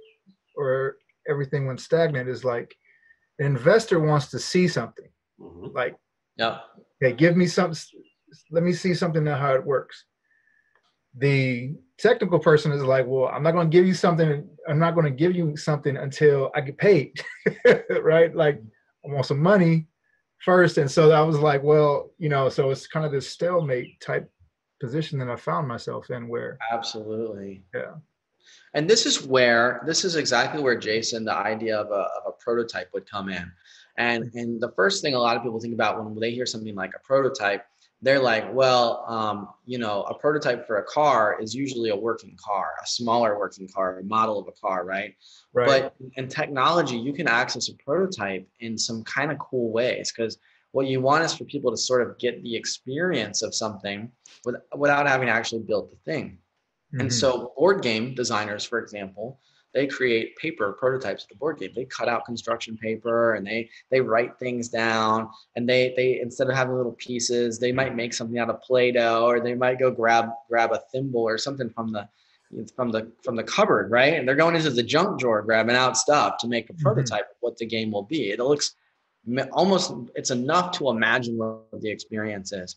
or 0.56 0.96
everything 1.28 1.66
went 1.66 1.80
stagnant 1.80 2.28
is 2.28 2.44
like 2.44 2.74
an 3.38 3.46
investor 3.46 4.00
wants 4.00 4.28
to 4.28 4.38
see 4.38 4.68
something. 4.68 5.08
Mm-hmm. 5.40 5.74
Like, 5.74 5.96
yeah, 6.36 6.58
hey, 7.00 7.12
give 7.12 7.36
me 7.36 7.46
some 7.46 7.72
let 8.50 8.62
me 8.62 8.72
see 8.72 8.94
something 8.94 9.26
of 9.26 9.38
how 9.38 9.54
it 9.54 9.64
works. 9.64 10.04
The 11.18 11.74
technical 11.98 12.38
person 12.38 12.72
is 12.72 12.82
like, 12.82 13.06
well, 13.06 13.28
I'm 13.32 13.42
not 13.42 13.52
going 13.52 13.70
to 13.70 13.76
give 13.76 13.86
you 13.86 13.94
something. 13.94 14.48
I'm 14.68 14.78
not 14.78 14.94
going 14.94 15.06
to 15.06 15.10
give 15.10 15.34
you 15.34 15.56
something 15.56 15.96
until 15.96 16.50
I 16.54 16.60
get 16.60 16.76
paid, 16.76 17.18
right? 18.02 18.34
Like, 18.34 18.60
I 19.04 19.12
want 19.12 19.26
some 19.26 19.40
money 19.40 19.86
first. 20.44 20.78
And 20.78 20.90
so 20.90 21.10
I 21.12 21.22
was 21.22 21.38
like, 21.38 21.62
well, 21.62 22.10
you 22.18 22.28
know, 22.28 22.48
so 22.48 22.70
it's 22.70 22.86
kind 22.86 23.06
of 23.06 23.12
this 23.12 23.28
stalemate 23.28 23.98
type 24.00 24.30
position 24.80 25.18
that 25.18 25.28
I 25.28 25.36
found 25.36 25.68
myself 25.68 26.10
in 26.10 26.28
where 26.28 26.58
absolutely 26.72 27.62
yeah 27.74 27.94
and 28.74 28.88
this 28.88 29.06
is 29.06 29.26
where 29.26 29.82
this 29.86 30.04
is 30.04 30.16
exactly 30.16 30.62
where 30.62 30.76
Jason 30.76 31.24
the 31.24 31.34
idea 31.34 31.78
of 31.78 31.88
a, 31.90 32.08
of 32.18 32.22
a 32.26 32.32
prototype 32.32 32.90
would 32.92 33.08
come 33.10 33.28
in 33.28 33.50
and 33.98 34.24
mm-hmm. 34.24 34.38
and 34.38 34.60
the 34.60 34.72
first 34.72 35.02
thing 35.02 35.14
a 35.14 35.18
lot 35.18 35.36
of 35.36 35.42
people 35.42 35.60
think 35.60 35.74
about 35.74 36.02
when 36.02 36.18
they 36.18 36.30
hear 36.30 36.46
something 36.46 36.74
like 36.74 36.92
a 36.94 37.06
prototype 37.06 37.64
they're 38.02 38.20
like 38.20 38.52
well 38.52 39.04
um, 39.08 39.48
you 39.64 39.78
know 39.78 40.02
a 40.02 40.14
prototype 40.14 40.66
for 40.66 40.78
a 40.78 40.84
car 40.84 41.38
is 41.40 41.54
usually 41.54 41.90
a 41.90 41.96
working 41.96 42.36
car 42.42 42.72
a 42.82 42.86
smaller 42.86 43.38
working 43.38 43.68
car 43.68 43.98
a 43.98 44.04
model 44.04 44.38
of 44.38 44.46
a 44.48 44.52
car 44.52 44.84
right, 44.84 45.14
right. 45.54 45.66
but 45.66 45.94
in 46.16 46.28
technology 46.28 46.96
you 46.96 47.12
can 47.12 47.26
access 47.26 47.68
a 47.68 47.74
prototype 47.76 48.46
in 48.60 48.76
some 48.76 49.02
kind 49.04 49.32
of 49.32 49.38
cool 49.38 49.72
ways 49.72 50.12
because 50.12 50.38
what 50.76 50.88
you 50.88 51.00
want 51.00 51.24
is 51.24 51.34
for 51.34 51.44
people 51.46 51.70
to 51.70 51.76
sort 51.76 52.02
of 52.06 52.18
get 52.18 52.42
the 52.42 52.54
experience 52.54 53.40
of 53.40 53.54
something 53.54 54.12
with, 54.44 54.56
without 54.76 55.08
having 55.08 55.26
to 55.26 55.32
actually 55.32 55.62
build 55.62 55.90
the 55.90 55.96
thing. 56.04 56.36
Mm-hmm. 56.92 57.00
And 57.00 57.12
so, 57.12 57.54
board 57.56 57.80
game 57.80 58.14
designers, 58.14 58.62
for 58.62 58.78
example, 58.78 59.40
they 59.72 59.86
create 59.86 60.36
paper 60.36 60.76
prototypes 60.78 61.22
of 61.22 61.30
the 61.30 61.36
board 61.36 61.60
game. 61.60 61.70
They 61.74 61.86
cut 61.86 62.08
out 62.08 62.26
construction 62.26 62.76
paper 62.76 63.36
and 63.36 63.46
they 63.46 63.70
they 63.90 64.02
write 64.02 64.38
things 64.38 64.68
down. 64.68 65.30
And 65.54 65.66
they 65.66 65.94
they 65.96 66.20
instead 66.20 66.48
of 66.50 66.54
having 66.54 66.76
little 66.76 66.98
pieces, 66.98 67.58
they 67.58 67.72
might 67.72 67.96
make 67.96 68.12
something 68.12 68.38
out 68.38 68.50
of 68.50 68.60
Play-Doh, 68.60 69.24
or 69.24 69.40
they 69.40 69.54
might 69.54 69.78
go 69.78 69.90
grab 69.90 70.28
grab 70.50 70.72
a 70.72 70.82
thimble 70.92 71.22
or 71.22 71.38
something 71.38 71.70
from 71.70 71.90
the 71.90 72.06
from 72.76 72.92
the 72.92 73.10
from 73.24 73.36
the 73.36 73.44
cupboard, 73.44 73.90
right? 73.90 74.12
And 74.12 74.28
they're 74.28 74.36
going 74.36 74.56
into 74.56 74.68
the 74.68 74.82
junk 74.82 75.20
drawer 75.20 75.40
grabbing 75.40 75.74
out 75.74 75.96
stuff 75.96 76.36
to 76.40 76.48
make 76.48 76.68
a 76.68 76.74
mm-hmm. 76.74 76.82
prototype 76.82 77.22
mm-hmm. 77.22 77.30
of 77.30 77.40
what 77.40 77.56
the 77.56 77.64
game 77.64 77.92
will 77.92 78.04
be. 78.04 78.30
It 78.30 78.40
looks 78.40 78.74
almost 79.52 79.92
it's 80.14 80.30
enough 80.30 80.72
to 80.78 80.90
imagine 80.90 81.36
what 81.36 81.80
the 81.80 81.90
experience 81.90 82.52
is. 82.52 82.76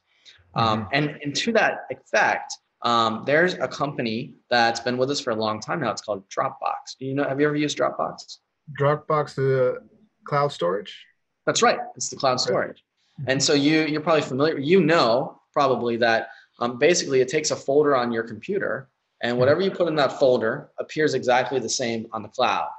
Um, 0.55 0.81
mm-hmm. 0.81 0.89
and, 0.93 1.19
and 1.23 1.35
to 1.35 1.51
that 1.53 1.85
effect, 1.91 2.57
um, 2.81 3.23
there's 3.25 3.55
a 3.55 3.67
company 3.67 4.35
that's 4.49 4.79
been 4.79 4.97
with 4.97 5.11
us 5.11 5.19
for 5.19 5.31
a 5.31 5.35
long 5.35 5.59
time 5.59 5.81
now. 5.81 5.91
It's 5.91 6.01
called 6.01 6.27
Dropbox. 6.29 6.97
Do 6.99 7.05
you 7.05 7.13
know? 7.13 7.23
Have 7.23 7.39
you 7.39 7.47
ever 7.47 7.55
used 7.55 7.77
Dropbox? 7.77 8.37
Dropbox 8.79 9.35
the 9.35 9.79
cloud 10.23 10.51
storage? 10.51 11.05
That's 11.45 11.61
right. 11.61 11.79
It's 11.95 12.09
the 12.09 12.15
cloud 12.15 12.39
storage. 12.39 12.83
And 13.27 13.41
so 13.41 13.53
you 13.53 13.81
you're 13.81 14.01
probably 14.01 14.21
familiar. 14.21 14.57
You 14.57 14.81
know 14.81 15.41
probably 15.51 15.97
that 15.97 16.29
um, 16.59 16.77
basically 16.77 17.21
it 17.21 17.27
takes 17.27 17.51
a 17.51 17.55
folder 17.55 17.95
on 17.95 18.11
your 18.11 18.23
computer, 18.23 18.89
and 19.21 19.37
whatever 19.37 19.61
you 19.61 19.71
put 19.71 19.87
in 19.87 19.95
that 19.95 20.19
folder 20.19 20.69
appears 20.79 21.13
exactly 21.13 21.59
the 21.59 21.69
same 21.69 22.07
on 22.13 22.21
the 22.21 22.29
cloud. 22.29 22.69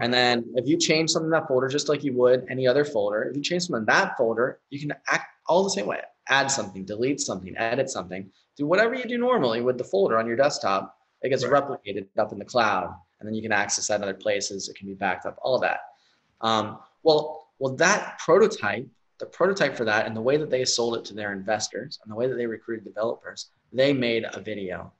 And 0.00 0.12
then 0.12 0.44
if 0.54 0.66
you 0.66 0.78
change 0.78 1.10
something 1.10 1.26
in 1.26 1.30
that 1.32 1.46
folder, 1.46 1.68
just 1.68 1.88
like 1.88 2.02
you 2.02 2.14
would 2.14 2.46
any 2.50 2.66
other 2.66 2.84
folder, 2.84 3.22
if 3.24 3.36
you 3.36 3.42
change 3.42 3.64
something 3.64 3.82
in 3.82 3.86
that 3.86 4.16
folder, 4.16 4.60
you 4.70 4.80
can 4.80 4.92
act 5.08 5.26
all 5.46 5.62
the 5.62 5.70
same 5.70 5.86
way. 5.86 6.00
Add 6.28 6.50
something, 6.50 6.84
delete 6.84 7.20
something, 7.20 7.56
edit 7.56 7.90
something, 7.90 8.30
do 8.56 8.66
whatever 8.66 8.94
you 8.94 9.04
do 9.04 9.18
normally 9.18 9.62
with 9.62 9.78
the 9.78 9.84
folder 9.84 10.18
on 10.18 10.26
your 10.26 10.36
desktop. 10.36 10.96
It 11.22 11.28
gets 11.28 11.44
Right. 11.44 11.62
replicated 11.62 12.06
up 12.18 12.32
in 12.32 12.38
the 12.38 12.44
cloud, 12.44 12.94
and 13.18 13.26
then 13.26 13.34
you 13.34 13.42
can 13.42 13.52
access 13.52 13.88
that 13.88 13.96
in 13.96 14.02
other 14.02 14.14
places. 14.14 14.68
It 14.68 14.76
can 14.76 14.86
be 14.86 14.94
backed 14.94 15.26
up, 15.26 15.38
all 15.42 15.54
of 15.54 15.60
that. 15.62 15.80
Um, 16.40 16.78
well, 17.02 17.48
well, 17.58 17.74
that 17.76 18.18
prototype, 18.18 18.86
the 19.18 19.26
prototype 19.26 19.76
for 19.76 19.84
that, 19.84 20.06
and 20.06 20.16
the 20.16 20.20
way 20.22 20.38
that 20.38 20.50
they 20.50 20.64
sold 20.64 20.96
it 20.96 21.04
to 21.06 21.14
their 21.14 21.32
investors, 21.32 21.98
and 22.02 22.10
the 22.10 22.16
way 22.16 22.26
that 22.26 22.36
they 22.36 22.46
recruited 22.46 22.84
developers, 22.84 23.50
they 23.72 23.92
made 23.92 24.24
a 24.32 24.40
video. 24.40 24.92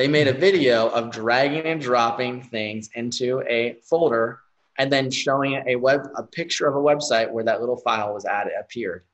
They 0.00 0.08
made 0.08 0.28
a 0.28 0.32
video 0.32 0.88
of 0.88 1.10
dragging 1.10 1.66
and 1.66 1.78
dropping 1.78 2.40
things 2.40 2.88
into 2.94 3.42
a 3.46 3.76
folder 3.84 4.40
and 4.78 4.90
then 4.90 5.10
showing 5.10 5.62
a 5.66 5.76
web 5.76 6.08
a 6.16 6.22
picture 6.22 6.66
of 6.66 6.74
a 6.74 6.78
website 6.78 7.30
where 7.30 7.44
that 7.44 7.60
little 7.60 7.76
file 7.76 8.14
was 8.14 8.24
added 8.24 8.54
appeared. 8.58 9.04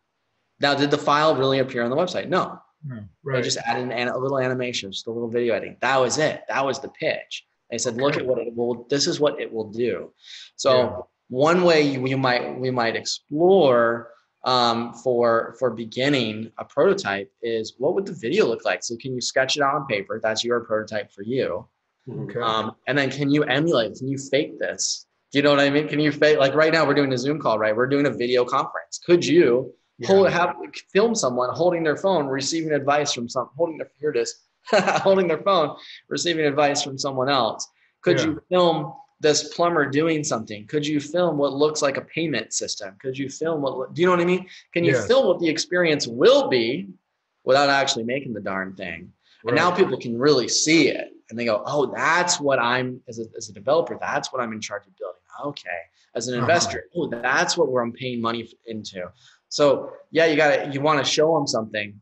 Now, 0.60 0.76
did 0.76 0.92
the 0.92 0.96
file 0.98 1.34
really 1.34 1.58
appear 1.58 1.82
on 1.82 1.90
the 1.90 1.96
website? 1.96 2.28
No. 2.28 2.60
No, 2.84 3.00
They 3.24 3.42
just 3.42 3.58
added 3.66 3.82
an, 3.82 3.90
an- 3.90 4.06
a 4.06 4.16
little 4.16 4.38
animation, 4.38 4.92
just 4.92 5.08
a 5.08 5.10
little 5.10 5.28
video 5.28 5.54
editing. 5.54 5.76
That 5.80 6.00
was 6.00 6.18
it. 6.18 6.42
That 6.48 6.64
was 6.64 6.78
the 6.78 6.90
pitch. 6.90 7.44
They 7.68 7.78
said, 7.78 7.96
"Look 7.96 8.16
at 8.16 8.24
what 8.24 8.38
it 8.38 8.54
will. 8.54 8.86
This 8.88 9.08
is 9.08 9.18
what 9.18 9.40
it 9.40 9.52
will 9.52 9.68
do." 9.72 10.12
So 10.54 10.70
Yeah. 10.78 10.96
one 11.30 11.64
way 11.64 11.82
you, 11.82 12.06
you 12.06 12.16
might 12.16 12.60
we 12.60 12.70
might 12.70 12.94
explore 12.94 14.10
um, 14.46 14.94
for 14.94 15.56
for 15.58 15.70
beginning 15.70 16.50
a 16.58 16.64
prototype 16.64 17.30
is 17.42 17.74
what 17.78 17.94
would 17.94 18.06
the 18.06 18.14
video 18.14 18.46
look 18.46 18.64
like? 18.64 18.82
So 18.82 18.96
can 18.96 19.12
you 19.14 19.20
sketch 19.20 19.56
it 19.56 19.62
out 19.62 19.74
on 19.74 19.86
paper? 19.86 20.20
That's 20.22 20.42
your 20.44 20.60
prototype 20.60 21.12
for 21.12 21.22
you. 21.22 21.66
okay. 22.10 22.40
Um, 22.40 22.72
and 22.86 22.96
then 22.96 23.10
can 23.10 23.28
you 23.30 23.42
emulate? 23.44 23.96
Can 23.96 24.08
you 24.08 24.16
fake 24.16 24.58
this? 24.58 25.06
Do 25.32 25.38
you 25.40 25.42
know 25.42 25.50
what 25.50 25.60
I 25.60 25.68
mean? 25.70 25.88
Can 25.88 25.98
you 25.98 26.12
fake 26.12 26.38
like 26.38 26.54
right 26.54 26.72
now 26.72 26.86
we're 26.86 26.94
doing 26.94 27.12
a 27.12 27.18
Zoom 27.18 27.40
call, 27.40 27.58
right? 27.58 27.76
We're 27.76 27.88
doing 27.88 28.06
a 28.06 28.10
video 28.10 28.44
conference. 28.44 29.00
Could 29.04 29.26
you 29.26 29.74
Yeah. 29.98 30.06
hold 30.08 30.30
have 30.30 30.54
film 30.92 31.14
someone 31.16 31.50
holding 31.52 31.82
their 31.82 31.96
phone, 31.96 32.26
receiving 32.26 32.72
advice 32.72 33.12
from 33.12 33.28
some 33.28 33.50
holding 33.56 33.78
their 33.78 33.90
here 33.98 34.10
it 34.10 34.16
is, 34.16 34.30
holding 35.06 35.26
their 35.26 35.42
phone, 35.42 35.76
receiving 36.08 36.44
advice 36.46 36.84
from 36.84 36.96
someone 36.98 37.28
else? 37.28 37.66
Could 38.02 38.18
Yeah. 38.20 38.26
you 38.26 38.42
film 38.48 38.92
this 39.20 39.54
plumber 39.54 39.88
doing 39.88 40.22
something? 40.22 40.66
Could 40.66 40.86
you 40.86 41.00
film 41.00 41.38
what 41.38 41.52
looks 41.54 41.80
like 41.82 41.96
a 41.96 42.02
payment 42.02 42.52
system? 42.52 42.96
Could 43.00 43.16
you 43.16 43.28
film 43.30 43.62
what 43.62 43.94
do 43.94 44.02
you 44.02 44.06
know 44.06 44.12
what 44.12 44.20
I 44.20 44.24
mean? 44.26 44.46
Can 44.74 44.84
you 44.84 44.92
Yes. 44.92 45.06
film 45.06 45.26
what 45.26 45.40
the 45.40 45.48
experience 45.48 46.06
will 46.06 46.48
be 46.48 46.88
without 47.44 47.68
actually 47.70 48.04
making 48.04 48.34
the 48.34 48.40
darn 48.40 48.74
thing? 48.74 49.12
And 49.46 49.54
now 49.54 49.70
people 49.70 49.96
can 49.96 50.18
really 50.18 50.48
see 50.48 50.88
it 50.88 51.08
and 51.30 51.38
they 51.38 51.44
go, 51.44 51.62
oh, 51.66 51.86
that's 51.94 52.40
what 52.40 52.58
I'm, 52.58 53.00
as 53.08 53.20
a, 53.20 53.24
as 53.36 53.48
a 53.48 53.52
developer, 53.52 53.96
that's 54.00 54.32
what 54.32 54.42
I'm 54.42 54.52
in 54.52 54.60
charge 54.60 54.86
of 54.86 54.96
building. 54.96 55.20
Okay. 55.44 55.68
As 56.14 56.28
an 56.28 56.34
Uh-huh. 56.34 56.42
investor, 56.42 56.84
oh, 56.96 57.08
that's 57.08 57.56
what 57.56 57.70
where 57.70 57.82
I'm 57.82 57.92
paying 57.92 58.20
money 58.20 58.50
into. 58.66 59.10
So 59.48 59.92
yeah, 60.10 60.26
you 60.26 60.36
got 60.36 60.56
to, 60.56 60.70
you 60.72 60.80
want 60.80 60.98
to 60.98 61.10
show 61.10 61.34
them 61.36 61.46
something, 61.46 62.00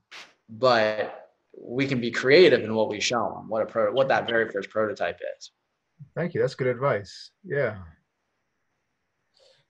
but 0.48 1.32
we 1.56 1.86
can 1.86 2.00
be 2.00 2.10
creative 2.10 2.62
in 2.64 2.74
what 2.74 2.88
we 2.88 2.98
show 3.00 3.32
them, 3.34 3.48
what 3.48 3.62
a 3.62 3.66
pro, 3.66 3.92
what 3.92 4.08
that 4.08 4.26
very 4.26 4.48
first 4.50 4.70
prototype 4.70 5.20
is. 5.38 5.50
Thank 6.16 6.34
you. 6.34 6.40
That's 6.40 6.54
good 6.54 6.66
advice. 6.68 7.30
Yeah. 7.44 7.78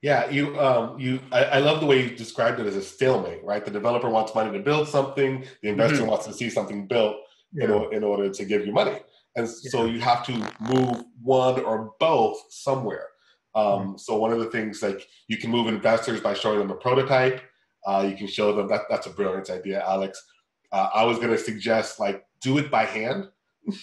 Yeah, 0.03 0.29
you 0.29 0.59
um 0.61 0.99
you 1.01 1.21
I, 1.33 1.45
I 1.45 1.59
love 1.61 1.81
the 1.81 1.87
way 1.87 2.03
you 2.03 2.15
described 2.15 2.61
it 2.61 2.67
as 2.67 2.77
a 2.77 2.83
stalemate, 2.83 3.43
right? 3.43 3.65
The 3.65 3.71
developer 3.71 4.11
wants 4.11 4.35
money 4.35 4.53
to 4.53 4.63
build 4.63 4.87
something, 4.89 5.45
the 5.63 5.71
investor 5.71 6.03
Mhm. 6.03 6.09
wants 6.09 6.27
to 6.27 6.35
see 6.35 6.51
something 6.51 6.87
built 6.87 7.17
in, 7.55 7.71
Yeah. 7.71 7.75
o- 7.77 7.89
in 7.89 8.05
order 8.05 8.29
to 8.29 8.45
give 8.45 8.67
you 8.67 8.73
money. 8.73 9.01
And 9.37 9.49
so 9.49 9.87
you 9.87 10.01
have 10.01 10.25
to 10.27 10.33
move 10.61 11.05
one 11.23 11.65
or 11.65 11.95
both 11.99 12.39
somewhere. 12.51 13.09
Um, 13.55 13.97
so 13.97 14.17
one 14.17 14.33
of 14.33 14.41
the 14.41 14.51
things 14.51 14.83
like 14.83 15.09
you 15.29 15.39
can 15.39 15.51
move 15.51 15.69
investors 15.69 16.21
by 16.21 16.35
showing 16.35 16.59
them 16.59 16.71
a 16.71 16.77
prototype. 16.77 17.41
Uh, 17.87 18.07
you 18.09 18.17
can 18.17 18.27
show 18.27 18.53
them 18.55 18.69
that 18.69 18.83
that's 18.91 19.07
a 19.07 19.11
brilliant 19.11 19.49
idea, 19.49 19.83
Alex. 19.87 20.23
Uh, 20.71 20.91
I 20.93 21.05
was 21.05 21.17
going 21.19 21.31
to 21.31 21.39
suggest 21.39 21.99
like 21.99 22.27
do 22.41 22.59
it 22.59 22.71
by 22.71 22.85
hand. 22.85 23.31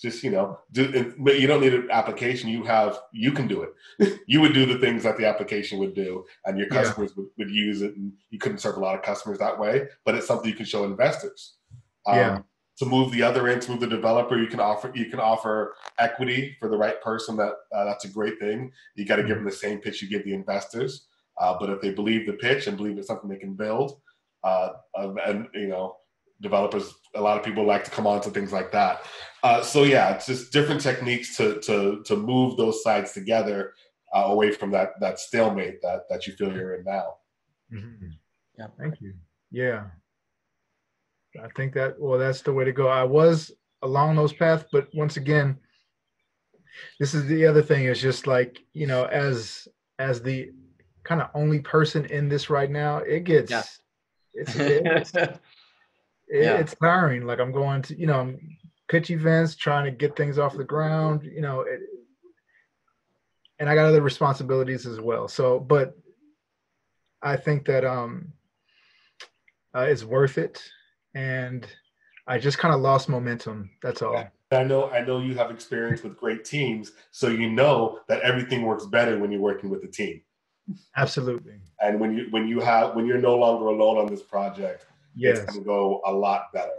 Just 0.00 0.24
you 0.24 0.30
know, 0.30 0.58
do 0.72 1.14
but 1.18 1.38
you 1.38 1.46
don't 1.46 1.60
need 1.60 1.72
an 1.74 1.88
application. 1.90 2.48
You 2.48 2.64
have 2.64 2.98
you 3.12 3.30
can 3.32 3.46
do 3.46 3.62
it. 3.62 4.20
you 4.26 4.40
would 4.40 4.52
do 4.52 4.66
the 4.66 4.78
things 4.78 5.04
that 5.04 5.16
the 5.16 5.26
application 5.26 5.78
would 5.78 5.94
do, 5.94 6.24
and 6.44 6.58
your 6.58 6.66
Yeah. 6.66 6.82
customers 6.82 7.16
would, 7.16 7.26
would 7.38 7.50
use 7.50 7.80
it. 7.80 7.94
And 7.94 8.12
you 8.30 8.38
couldn't 8.38 8.58
serve 8.58 8.76
a 8.76 8.80
lot 8.80 8.96
of 8.96 9.02
customers 9.02 9.38
that 9.38 9.58
way, 9.58 9.86
but 10.04 10.14
it's 10.16 10.26
something 10.26 10.50
you 10.50 10.56
can 10.56 10.66
show 10.66 10.84
investors. 10.84 11.54
Um, 12.06 12.16
Yeah. 12.16 12.38
To 12.78 12.86
move 12.86 13.12
the 13.12 13.22
other 13.22 13.46
end, 13.46 13.62
to 13.62 13.70
move 13.70 13.78
the 13.78 13.86
developer, 13.86 14.36
you 14.36 14.48
can 14.48 14.58
offer 14.58 14.90
you 14.96 15.08
can 15.08 15.20
offer 15.20 15.76
equity 16.00 16.56
for 16.58 16.68
the 16.68 16.76
right 16.76 17.00
person. 17.00 17.36
That 17.36 17.52
uh, 17.72 17.84
that's 17.84 18.04
a 18.04 18.08
great 18.08 18.40
thing. 18.40 18.72
You 18.96 19.04
got 19.04 19.16
to 19.16 19.22
give 19.22 19.36
them 19.36 19.44
the 19.44 19.52
same 19.52 19.78
pitch 19.78 20.02
you 20.02 20.08
give 20.08 20.24
the 20.24 20.34
investors. 20.34 21.06
Uh, 21.40 21.56
but 21.58 21.70
if 21.70 21.80
they 21.80 21.92
believe 21.92 22.26
the 22.26 22.32
pitch 22.32 22.66
and 22.66 22.76
believe 22.76 22.98
it's 22.98 23.06
something 23.06 23.28
they 23.28 23.36
can 23.36 23.54
build, 23.54 24.00
uh, 24.42 24.70
and 24.96 25.46
you 25.54 25.68
know, 25.68 25.96
developers, 26.40 26.92
a 27.14 27.20
lot 27.20 27.38
of 27.38 27.44
people 27.44 27.64
like 27.64 27.84
to 27.84 27.90
come 27.90 28.06
on 28.06 28.20
to 28.22 28.30
things 28.30 28.52
like 28.52 28.72
that. 28.72 29.02
Uh, 29.42 29.62
so 29.62 29.82
yeah, 29.84 30.14
it's 30.14 30.26
just 30.26 30.52
different 30.52 30.80
techniques 30.80 31.36
to 31.36 31.60
to 31.60 32.02
to 32.04 32.16
move 32.16 32.56
those 32.56 32.82
sides 32.82 33.12
together 33.12 33.74
uh, 34.14 34.24
away 34.26 34.50
from 34.50 34.70
that 34.70 34.90
that 35.00 35.18
stalemate 35.18 35.80
that 35.82 36.02
that 36.10 36.26
you 36.26 36.32
feel 36.34 36.52
you're 36.54 36.74
in 36.76 36.84
now. 36.84 37.14
Mhm. 37.72 38.12
Yeah. 38.58 38.66
Thank 38.78 39.00
you. 39.00 39.14
Yeah. 39.50 39.84
I 41.42 41.48
think 41.56 41.74
that, 41.74 41.98
well, 41.98 42.18
that's 42.18 42.42
the 42.42 42.52
way 42.52 42.64
to 42.64 42.70
go. 42.72 42.86
I 42.86 43.02
was 43.02 43.50
along 43.82 44.14
those 44.14 44.32
paths, 44.32 44.64
but 44.70 44.88
once 44.94 45.16
again, 45.16 45.58
this 47.00 47.12
is 47.14 47.26
the 47.26 47.44
other 47.44 47.62
thing 47.62 47.86
is 47.86 48.00
just 48.00 48.28
like, 48.28 48.60
you 48.72 48.86
know, 48.86 49.06
as, 49.06 49.66
as 49.98 50.22
the 50.22 50.50
kind 51.02 51.20
of 51.20 51.30
only 51.34 51.58
person 51.60 52.04
in 52.06 52.28
this 52.28 52.50
right 52.50 52.70
now, 52.70 52.98
it 52.98 53.24
gets, 53.24 53.50
Yeah. 53.50 53.62
it's, 54.34 54.54
it's, 54.56 55.12
it- 56.34 56.42
Yeah. 56.44 56.56
it's 56.58 56.74
tiring. 56.74 57.26
Like 57.26 57.40
I'm 57.40 57.52
going 57.52 57.82
to, 57.82 57.98
you 57.98 58.06
know, 58.06 58.20
I'm 58.20 58.58
pitch 58.88 59.10
events, 59.10 59.56
trying 59.56 59.84
to 59.84 59.90
get 59.90 60.16
things 60.16 60.38
off 60.38 60.56
the 60.56 60.64
ground, 60.64 61.22
you 61.24 61.40
know, 61.40 61.60
it, 61.60 61.80
and 63.58 63.68
I 63.70 63.74
got 63.74 63.86
other 63.86 64.02
responsibilities 64.02 64.84
as 64.86 65.00
well. 65.00 65.28
So, 65.28 65.58
but 65.60 65.96
I 67.22 67.36
think 67.36 67.66
that 67.66 67.84
um, 67.84 68.32
uh, 69.74 69.86
it's 69.88 70.04
worth 70.04 70.36
it, 70.38 70.60
and 71.14 71.66
I 72.26 72.38
just 72.38 72.58
kind 72.58 72.74
of 72.74 72.80
lost 72.80 73.08
momentum. 73.08 73.70
That's 73.82 74.02
all. 74.02 74.14
Yeah. 74.14 74.28
I 74.50 74.64
know 74.64 74.90
I 74.90 75.00
know 75.04 75.20
you 75.20 75.34
have 75.34 75.50
experience 75.50 76.02
with 76.02 76.16
great 76.16 76.44
teams, 76.44 76.92
so 77.10 77.28
you 77.28 77.50
know 77.50 78.00
that 78.08 78.20
everything 78.22 78.62
works 78.62 78.86
better 78.86 79.18
when 79.18 79.32
you're 79.32 79.40
working 79.40 79.70
with 79.70 79.82
a 79.84 79.88
team. 79.88 80.20
Absolutely. 80.96 81.60
And 81.80 81.98
when 82.00 82.12
you 82.16 82.26
when 82.30 82.46
you 82.46 82.60
have 82.60 82.94
when 82.94 83.06
you're 83.06 83.18
no 83.18 83.36
longer 83.36 83.66
alone 83.66 83.98
on 83.98 84.06
this 84.06 84.22
project, 84.22 84.86
Yes. 85.14 85.38
it's 85.38 85.52
going 85.52 85.60
to 85.60 85.64
go 85.64 86.00
a 86.04 86.12
lot 86.12 86.52
better. 86.52 86.70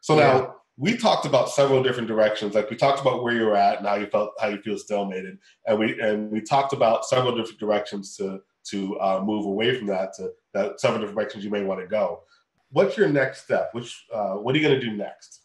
So 0.00 0.16
Yeah. 0.16 0.20
now 0.20 0.56
we 0.76 0.96
talked 0.96 1.24
about 1.24 1.50
several 1.50 1.82
different 1.82 2.08
directions. 2.08 2.54
Like 2.54 2.68
we 2.68 2.76
talked 2.76 3.00
about 3.00 3.22
where 3.22 3.34
you're 3.34 3.56
at 3.56 3.78
and 3.78 3.86
how 3.86 3.94
you 3.94 4.06
felt, 4.06 4.32
how 4.40 4.48
you 4.48 4.60
feel 4.60 4.76
stalemated, 4.76 5.38
and 5.66 5.78
we 5.78 6.00
and 6.00 6.30
we 6.30 6.40
talked 6.40 6.72
about 6.72 7.04
several 7.06 7.34
different 7.36 7.60
directions 7.60 8.16
to 8.16 8.40
to 8.70 8.98
uh, 8.98 9.22
move 9.22 9.46
away 9.46 9.76
from 9.76 9.86
that 9.88 10.14
to 10.14 10.32
that 10.52 10.80
several 10.80 11.00
different 11.00 11.18
directions 11.18 11.44
you 11.44 11.50
may 11.50 11.62
want 11.62 11.80
to 11.80 11.86
go. 11.86 12.22
What's 12.70 12.96
your 12.96 13.08
next 13.08 13.44
step? 13.44 13.70
Which 13.72 14.04
uh, 14.12 14.34
what 14.34 14.54
are 14.54 14.58
you 14.58 14.66
going 14.66 14.80
to 14.80 14.84
do 14.84 14.96
next? 14.96 15.42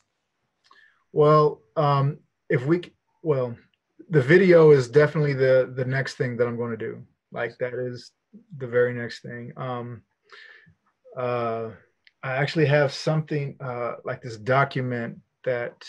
Well, 1.12 1.62
um, 1.76 2.20
if 2.50 2.66
we, 2.66 2.82
well, 3.24 3.56
the 4.10 4.22
video 4.22 4.72
is 4.72 4.88
definitely 4.88 5.34
the 5.34 5.72
the 5.76 5.86
next 5.86 6.16
thing 6.16 6.38
that 6.38 6.48
I'm 6.48 6.58
going 6.58 6.72
to 6.72 6.78
do. 6.78 7.04
Like 7.32 7.58
that 7.60 7.74
is 7.74 8.12
the 8.58 8.68
very 8.68 8.94
next 8.94 9.22
thing. 9.22 9.54
Um, 9.58 10.02
uh, 11.16 11.70
I 12.24 12.34
actually 12.34 12.66
have 12.66 12.92
something 12.92 13.56
uh, 13.60 13.96
like 14.04 14.22
this 14.22 14.38
document 14.38 15.20
that 15.46 15.86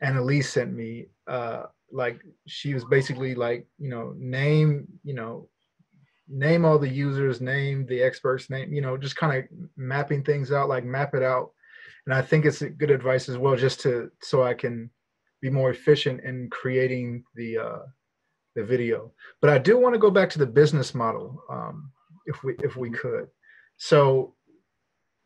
Annalise 0.00 0.50
sent 0.50 0.72
me. 0.72 1.06
Uh, 1.26 1.64
like 1.90 2.20
she 2.46 2.74
was 2.74 2.84
basically 2.84 3.34
like, 3.34 3.66
you 3.78 3.88
know, 3.88 4.14
name, 4.18 4.86
you 5.04 5.14
know, 5.14 5.48
name 6.28 6.64
all 6.64 6.78
the 6.78 6.88
users, 6.88 7.40
name 7.40 7.86
the 7.86 8.02
experts, 8.02 8.50
name, 8.50 8.72
you 8.74 8.82
know, 8.82 8.96
just 8.98 9.16
kind 9.16 9.38
of 9.38 9.44
mapping 9.76 10.22
things 10.22 10.52
out, 10.52 10.68
like 10.68 10.84
map 10.84 11.14
it 11.14 11.22
out 11.22 11.52
and 12.08 12.14
I 12.14 12.22
think 12.22 12.46
it's 12.46 12.62
good 12.62 12.90
advice 12.90 13.28
as 13.28 13.36
well, 13.36 13.54
just 13.54 13.80
to 13.80 14.10
so 14.22 14.42
I 14.42 14.54
can 14.54 14.88
be 15.42 15.50
more 15.50 15.68
efficient 15.68 16.22
in 16.24 16.48
creating 16.48 17.22
the 17.34 17.58
uh, 17.58 17.78
the 18.56 18.64
video. 18.64 19.12
But 19.42 19.50
I 19.50 19.58
do 19.58 19.76
want 19.76 19.94
to 19.94 19.98
go 19.98 20.10
back 20.10 20.30
to 20.30 20.38
the 20.38 20.46
business 20.46 20.94
model, 20.94 21.44
um, 21.50 21.92
if 22.24 22.42
we 22.42 22.56
if 22.64 22.76
we 22.76 22.88
could. 22.88 23.28
So 23.76 24.34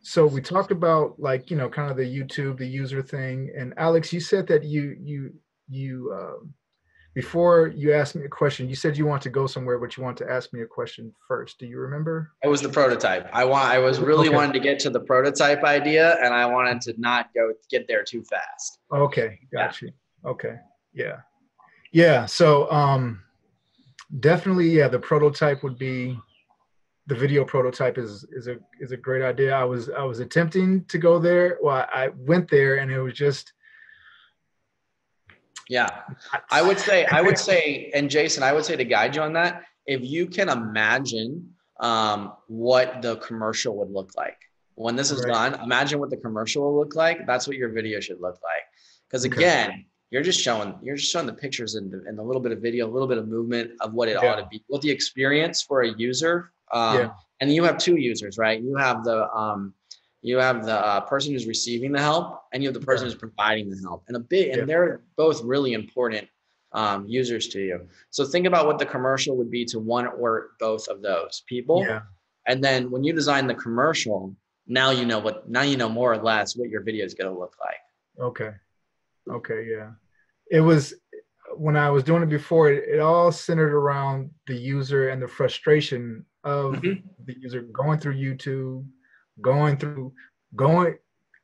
so 0.03 0.27
we 0.27 0.41
talked 0.41 0.73
about 0.73 1.19
like 1.19 1.51
you 1.51 1.57
know 1.57 1.69
kind 1.69 1.91
of 1.91 1.97
the 1.97 2.03
YouTube, 2.05 2.59
the 2.59 2.67
user 2.67 3.03
thing, 3.03 3.51
and 3.57 3.73
Alex, 3.77 4.13
you 4.13 4.21
said 4.21 4.47
that 4.49 4.65
you 4.65 4.97
you 5.01 5.33
you 5.69 6.13
um, 6.19 6.53
before 7.15 7.69
you 7.69 7.93
asked 7.93 8.17
me 8.17 8.25
a 8.25 8.29
question, 8.29 8.69
you 8.69 8.75
said 8.75 8.97
you 8.97 9.07
want 9.07 9.23
to 9.23 9.31
go 9.31 9.47
somewhere, 9.47 9.79
but 9.79 9.97
you 9.97 10.03
want 10.03 10.17
to 10.17 10.31
ask 10.31 10.53
me 10.53 10.63
a 10.63 10.67
question 10.67 11.13
first. 11.29 11.59
Do 11.59 11.67
you 11.67 11.79
remember? 11.79 12.33
It 12.43 12.49
was 12.49 12.63
the 12.63 12.69
prototype. 12.69 13.29
I 13.33 13.45
want. 13.45 13.67
I 13.69 13.79
was 13.79 14.01
really 14.01 14.29
Okay. 14.29 14.37
wanting 14.37 14.55
to 14.55 14.61
get 14.61 14.79
to 14.81 14.91
the 14.91 15.01
prototype 15.01 15.63
idea, 15.63 16.17
and 16.23 16.35
I 16.35 16.47
wanted 16.47 16.81
to 16.83 16.95
not 17.01 17.33
go 17.35 17.53
get 17.71 17.87
there 17.87 18.03
too 18.03 18.25
fast. 18.25 18.79
Okay, 18.93 19.39
got 19.53 19.81
you. 19.83 19.91
Okay, 20.25 20.57
yeah, 20.93 21.19
yeah. 21.93 22.27
So, 22.27 22.71
um, 22.73 23.23
definitely, 24.21 24.71
yeah. 24.71 24.89
The 24.89 24.99
prototype 24.99 25.63
would 25.63 25.79
be 25.79 26.19
the 27.07 27.15
video 27.15 27.45
prototype 27.45 27.99
is 27.99 28.25
is 28.33 28.47
a 28.47 28.57
is 28.81 28.93
a 28.93 28.97
great 28.97 29.23
idea. 29.23 29.53
I 29.55 29.65
was 29.65 29.91
I 29.91 30.05
was 30.05 30.21
attempting 30.21 30.85
to 30.87 30.99
go 30.99 31.19
there. 31.19 31.59
Well, 31.63 31.87
I 31.93 32.09
went 32.17 32.49
there, 32.51 32.77
and 32.77 32.91
it 32.91 33.01
was 33.01 33.15
just. 33.15 33.53
Yeah, 35.69 35.89
I 36.51 36.61
would 36.61 36.79
say. 36.79 37.07
I 37.07 37.23
would 37.23 37.39
say, 37.39 37.91
and 37.95 38.11
Jason, 38.11 38.43
I 38.43 38.53
would 38.53 38.65
say 38.65 38.77
to 38.77 38.85
guide 38.85 39.17
you 39.17 39.23
on 39.23 39.33
that, 39.35 39.63
if 39.87 40.03
you 40.03 40.27
can 40.27 40.49
imagine 40.49 41.55
um, 41.81 42.33
what 42.49 43.01
the 43.01 43.17
commercial 43.17 43.77
would 43.79 43.91
look 43.91 44.13
like 44.17 44.39
when 44.75 44.97
this 44.97 45.11
is 45.11 45.23
Right. 45.25 45.33
done, 45.53 45.61
imagine 45.63 45.99
what 45.99 46.11
the 46.11 46.17
commercial 46.17 46.63
will 46.65 46.77
look 46.79 46.95
like. 46.95 47.27
That's 47.27 47.47
what 47.47 47.57
your 47.57 47.71
video 47.71 48.01
should 48.01 48.21
look 48.21 48.39
like. 48.43 48.63
Because 49.09 49.25
Okay. 49.25 49.37
again, 49.37 49.87
you're 50.11 50.23
just 50.23 50.41
showing 50.41 50.75
you're 50.83 50.97
just 50.97 51.11
showing 51.11 51.27
the 51.27 51.33
pictures 51.33 51.75
and, 51.77 51.91
the- 51.91 52.05
and 52.07 52.19
a 52.19 52.23
little 52.23 52.43
bit 52.43 52.53
of 52.53 52.59
video, 52.61 52.87
a 52.87 52.93
little 52.93 53.09
bit 53.09 53.19
of 53.19 53.27
movement 53.29 53.71
of 53.81 53.95
what 53.95 54.09
it 54.09 54.19
Yeah. 54.23 54.33
ought 54.33 54.37
to 54.37 54.47
be, 54.51 54.63
what 54.67 54.83
the 54.83 54.91
experience 54.91 55.63
for 55.63 55.83
a 55.83 55.89
user. 55.97 56.53
Um, 56.73 56.99
Yeah. 56.99 57.11
And 57.41 57.53
you 57.53 57.65
have 57.65 57.77
two 57.77 57.97
users, 57.97 58.39
right? 58.39 58.61
You 58.63 58.77
have 58.77 59.03
the 59.05 59.29
um, 59.33 59.75
you 60.21 60.39
have 60.39 60.65
the 60.65 60.79
uh, 60.79 61.01
person 61.01 61.33
who's 61.33 61.47
receiving 61.49 61.91
the 61.91 61.99
help, 62.01 62.43
and 62.53 62.63
you 62.63 62.69
have 62.69 62.75
the 62.75 62.87
person 62.87 63.07
Yeah. 63.07 63.13
who's 63.13 63.19
providing 63.19 63.69
the 63.69 63.79
help. 63.83 64.05
And 64.07 64.17
a 64.17 64.21
bit, 64.21 64.49
Yeah. 64.49 64.59
and 64.59 64.69
they're 64.69 65.03
both 65.17 65.43
really 65.43 65.73
important 65.73 66.29
um, 66.73 67.07
users 67.09 67.49
to 67.49 67.59
you. 67.61 67.89
So 68.11 68.25
think 68.25 68.47
about 68.47 68.67
what 68.67 68.79
the 68.79 68.87
commercial 68.87 69.37
would 69.37 69.51
be 69.51 69.65
to 69.67 69.79
one 69.81 70.07
or 70.07 70.51
both 70.61 70.87
of 70.89 71.03
those 71.03 71.43
people. 71.49 71.83
Yeah. 71.83 72.03
And 72.47 72.63
then 72.63 72.91
when 72.91 73.03
you 73.05 73.13
design 73.13 73.47
the 73.47 73.55
commercial, 73.55 74.35
now 74.67 74.91
you 74.91 75.05
know 75.05 75.19
what 75.19 75.51
now 75.51 75.63
you 75.63 75.77
know 75.77 75.89
more 75.89 76.13
or 76.13 76.19
less 76.19 76.57
what 76.57 76.69
your 76.71 76.83
video 76.83 77.05
is 77.05 77.15
going 77.15 77.31
to 77.33 77.39
look 77.39 77.57
like. 77.61 77.83
Okay. 78.21 78.53
Okay. 79.29 79.67
Yeah. 79.69 79.91
It 80.51 80.61
was 80.61 80.95
when 81.57 81.77
I 81.77 81.91
was 81.91 82.05
doing 82.05 82.23
it 82.23 82.29
before. 82.29 82.71
It, 82.71 82.85
it 82.89 83.01
all 83.01 83.33
centered 83.33 83.75
around 83.75 84.31
the 84.47 84.55
user 84.57 85.09
and 85.11 85.21
the 85.21 85.29
frustration 85.29 86.25
of 86.45 86.75
Mhm. 86.75 87.03
the 87.25 87.39
user 87.39 87.63
going 87.63 87.99
through 87.99 88.15
YouTube, 88.15 88.87
going 89.41 89.77
through 89.77 90.13
going. 90.57 90.99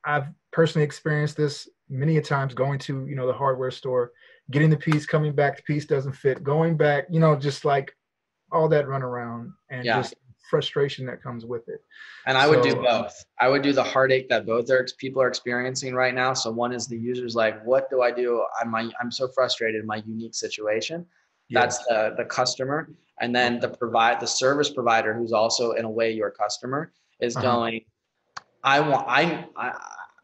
I've 0.05 0.29
personally 0.53 0.85
experienced 0.85 1.37
this 1.37 1.69
many 1.89 2.17
a 2.17 2.23
times. 2.23 2.55
Going 2.55 2.79
to 2.81 3.07
you 3.07 3.15
know 3.17 3.27
the 3.27 3.33
hardware 3.33 3.71
store, 3.71 4.13
getting 4.51 4.71
the 4.71 4.77
piece, 4.77 5.07
coming 5.07 5.35
back, 5.35 5.57
the 5.57 5.63
piece 5.63 5.87
doesn't 5.87 6.13
fit. 6.13 6.43
Going 6.43 6.77
back, 6.77 7.07
you 7.11 7.21
know, 7.21 7.37
just 7.37 7.65
like 7.65 7.95
all 8.51 8.69
that 8.69 8.89
run 8.89 9.03
around 9.03 9.53
and 9.71 9.85
Yeah. 9.85 9.97
just 10.01 10.15
frustration 10.51 11.05
that 11.05 11.23
comes 11.23 11.45
with 11.45 11.69
it. 11.69 11.85
And 12.25 12.39
I 12.39 12.49
would 12.49 12.63
do 12.63 12.75
both. 12.75 13.23
I 13.39 13.49
would 13.49 13.61
do 13.61 13.75
the 13.75 13.83
heartache 13.83 14.31
that 14.31 14.47
both 14.47 14.71
are, 14.71 14.87
people 14.97 15.21
are 15.21 15.29
experiencing 15.29 15.95
right 15.95 16.15
now. 16.15 16.33
So 16.33 16.51
one 16.51 16.73
is 16.73 16.87
the 16.87 16.97
user's 16.97 17.35
like, 17.37 17.63
what 17.67 17.91
do 17.91 18.01
I 18.01 18.11
do? 18.11 18.45
I'm 18.61 18.75
I'm 18.75 19.11
so 19.11 19.29
frustrated 19.29 19.81
in 19.83 19.87
my 19.87 20.03
unique 20.07 20.35
situation. 20.35 21.07
That's 21.51 21.79
the 21.87 22.15
the 22.17 22.25
customer. 22.25 22.91
And 23.21 23.35
then 23.35 23.61
the 23.61 23.69
provide 23.69 24.21
the 24.21 24.27
service 24.27 24.71
provider, 24.71 25.15
who's 25.15 25.33
also 25.33 25.73
in 25.73 25.85
a 25.85 25.91
way 25.91 26.13
your 26.13 26.31
customer, 26.31 26.93
is 27.21 27.37
Uh-huh. 27.37 27.43
going. 27.47 27.85
I 28.65 28.81
want. 28.81 29.07
I, 29.09 29.47
I. 29.57 29.79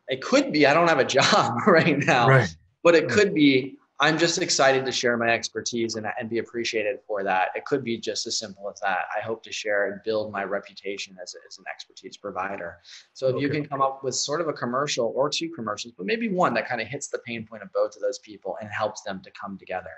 It 0.08 0.22
could 0.22 0.52
be 0.52 0.66
I 0.66 0.74
don't 0.74 0.88
have 0.88 0.98
a 0.98 1.04
job 1.04 1.54
right 1.66 1.98
now, 1.98 2.28
right. 2.28 2.56
but 2.82 2.94
it 2.94 3.04
Right. 3.04 3.12
could 3.12 3.34
be 3.34 3.78
I'm 4.00 4.18
just 4.18 4.42
excited 4.42 4.84
to 4.86 4.92
share 4.92 5.16
my 5.16 5.28
expertise 5.28 5.94
and, 5.94 6.04
and 6.18 6.28
be 6.28 6.38
appreciated 6.38 6.98
for 7.06 7.22
that. 7.22 7.50
It 7.54 7.64
could 7.64 7.84
be 7.84 7.96
just 7.96 8.26
as 8.26 8.36
simple 8.36 8.68
as 8.68 8.80
that. 8.80 9.04
I 9.16 9.20
hope 9.20 9.44
to 9.44 9.52
share 9.52 9.86
and 9.92 10.00
build 10.04 10.32
my 10.32 10.42
reputation 10.42 11.16
as, 11.22 11.36
as 11.48 11.58
an 11.58 11.64
expertise 11.72 12.16
provider. 12.16 12.78
So 13.12 13.28
if 13.28 13.40
you 13.40 13.48
can 13.48 13.64
come 13.64 13.80
up 13.80 14.02
with 14.02 14.16
sort 14.16 14.40
of 14.40 14.48
a 14.48 14.52
commercial 14.52 15.12
or 15.14 15.30
two 15.30 15.48
commercials, 15.50 15.94
but 15.96 16.06
maybe 16.06 16.28
one 16.28 16.54
that 16.54 16.68
kind 16.68 16.80
of 16.80 16.88
hits 16.88 17.06
the 17.06 17.18
pain 17.20 17.46
point 17.46 17.62
of 17.62 17.72
both 17.72 17.94
of 17.94 18.02
those 18.02 18.18
people 18.18 18.56
and 18.60 18.68
helps 18.68 19.02
them 19.02 19.22
to 19.22 19.30
come 19.30 19.56
together 19.56 19.92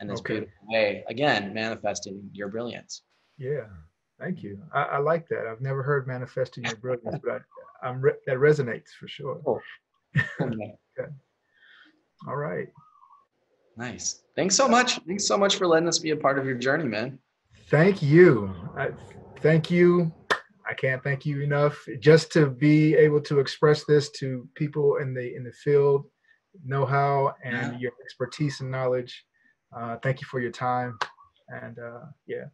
in 0.00 0.08
this 0.08 0.20
Okay. 0.20 0.34
beautiful 0.40 0.66
way, 0.68 1.04
again, 1.08 1.52
manifesting 1.54 2.28
your 2.32 2.48
brilliance. 2.48 3.02
Yeah, 3.38 3.66
thank 4.20 4.42
you. 4.42 4.62
I, 4.72 4.82
I 4.82 4.98
like 4.98 5.28
that. 5.28 5.46
I've 5.46 5.60
never 5.60 5.82
heard 5.82 6.06
manifesting 6.06 6.64
your 6.64 6.76
brilliance, 6.76 7.18
but 7.24 7.42
I, 7.82 7.88
I'm 7.88 8.00
re- 8.00 8.12
that 8.26 8.36
resonates 8.38 8.90
for 8.98 9.08
sure. 9.08 9.40
Oh. 9.46 9.60
Okay. 10.40 11.10
All 12.26 12.36
right. 12.36 12.68
Nice. 13.76 14.22
Thanks 14.34 14.54
so 14.56 14.66
much. 14.66 14.98
Thanks 15.06 15.26
so 15.26 15.36
much 15.36 15.56
for 15.56 15.66
letting 15.66 15.86
us 15.88 15.98
be 15.98 16.10
a 16.12 16.16
part 16.16 16.38
of 16.38 16.46
your 16.46 16.54
journey, 16.54 16.84
man. 16.84 17.18
Thank 17.68 18.00
you. 18.02 18.54
I, 18.78 18.88
thank 19.40 19.70
you. 19.70 20.10
I 20.66 20.72
can't 20.72 21.02
thank 21.02 21.26
you 21.26 21.42
enough. 21.42 21.86
Just 22.00 22.32
to 22.32 22.46
be 22.48 22.94
able 22.94 23.20
to 23.22 23.38
express 23.40 23.84
this 23.84 24.10
to 24.12 24.48
people 24.54 24.96
in 24.96 25.12
the 25.12 25.34
in 25.36 25.44
the 25.44 25.52
field, 25.52 26.06
know-how 26.64 27.34
and 27.44 27.54
Yeah. 27.74 27.78
your 27.78 27.92
expertise 28.02 28.60
and 28.62 28.70
knowledge. 28.70 29.22
Uh, 29.74 29.96
thank 30.02 30.20
you 30.20 30.26
for 30.26 30.40
your 30.40 30.50
time. 30.50 30.98
And 31.48 31.78
uh, 31.78 32.00
yeah, 32.26 32.44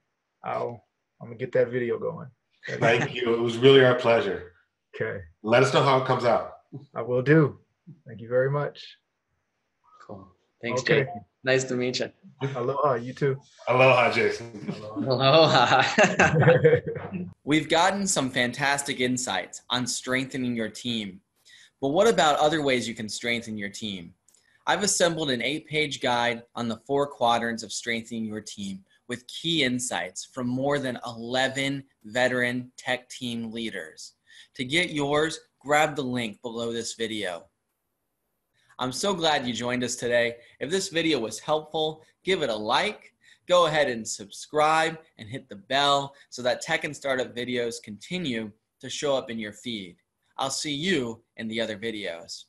I'll 0.44 0.84
I'm 1.20 1.28
gonna 1.28 1.38
get 1.38 1.52
that 1.52 1.68
video 1.68 1.98
going. 1.98 2.28
Thank 2.68 3.14
you. 3.14 3.34
It 3.34 3.40
was 3.40 3.56
really 3.56 3.84
our 3.84 3.94
pleasure. 3.94 4.52
Okay, 4.94 5.22
Let 5.42 5.62
us 5.62 5.72
know 5.72 5.82
how 5.82 5.98
it 6.02 6.06
comes 6.06 6.24
out. 6.24 6.52
I 6.94 7.00
will 7.02 7.22
do. 7.22 7.58
Thank 8.06 8.20
you 8.20 8.28
very 8.28 8.50
much. 8.50 8.84
Cool. 10.06 10.28
Thanks, 10.60 10.82
Okay. 10.82 11.00
Jake. 11.00 11.08
Nice 11.44 11.64
to 11.64 11.74
meet 11.74 11.98
you. 11.98 12.10
Aloha. 12.54 12.94
You 12.94 13.14
too. 13.14 13.36
Aloha, 13.68 14.12
Jason. 14.12 14.72
Aloha. 14.96 15.82
We've 17.44 17.68
gotten 17.68 18.06
some 18.06 18.30
fantastic 18.30 19.00
insights 19.00 19.62
on 19.70 19.86
strengthening 19.86 20.54
your 20.54 20.68
team. 20.68 21.20
But 21.80 21.88
what 21.88 22.06
about 22.06 22.38
other 22.38 22.62
ways 22.62 22.86
you 22.86 22.94
can 22.94 23.08
strengthen 23.08 23.56
your 23.58 23.70
team? 23.70 24.14
I've 24.64 24.84
assembled 24.84 25.30
an 25.30 25.42
eight 25.42 25.66
page 25.66 26.00
guide 26.00 26.44
on 26.54 26.68
the 26.68 26.80
four 26.86 27.08
quadrants 27.08 27.64
of 27.64 27.72
strengthening 27.72 28.24
your 28.24 28.40
team 28.40 28.84
with 29.08 29.26
key 29.26 29.64
insights 29.64 30.24
from 30.24 30.46
more 30.46 30.78
than 30.78 31.00
11 31.04 31.82
veteran 32.04 32.70
tech 32.76 33.08
team 33.08 33.50
leaders. 33.50 34.14
To 34.54 34.64
get 34.64 34.90
yours, 34.90 35.40
grab 35.60 35.96
the 35.96 36.02
link 36.02 36.40
below 36.42 36.72
this 36.72 36.94
video. 36.94 37.46
I'm 38.78 38.92
so 38.92 39.14
glad 39.14 39.46
you 39.46 39.52
joined 39.52 39.82
us 39.82 39.96
today. 39.96 40.36
If 40.60 40.70
this 40.70 40.88
video 40.88 41.18
was 41.18 41.40
helpful, 41.40 42.02
give 42.24 42.42
it 42.42 42.50
a 42.50 42.54
like. 42.54 43.12
Go 43.48 43.66
ahead 43.66 43.88
and 43.88 44.06
subscribe 44.06 44.98
and 45.18 45.28
hit 45.28 45.48
the 45.48 45.56
bell 45.56 46.14
so 46.30 46.40
that 46.42 46.60
tech 46.60 46.84
and 46.84 46.94
startup 46.94 47.34
videos 47.34 47.82
continue 47.82 48.52
to 48.80 48.88
show 48.88 49.16
up 49.16 49.28
in 49.28 49.40
your 49.40 49.52
feed. 49.52 49.96
I'll 50.38 50.50
see 50.50 50.72
you 50.72 51.22
in 51.36 51.48
the 51.48 51.60
other 51.60 51.76
videos. 51.76 52.44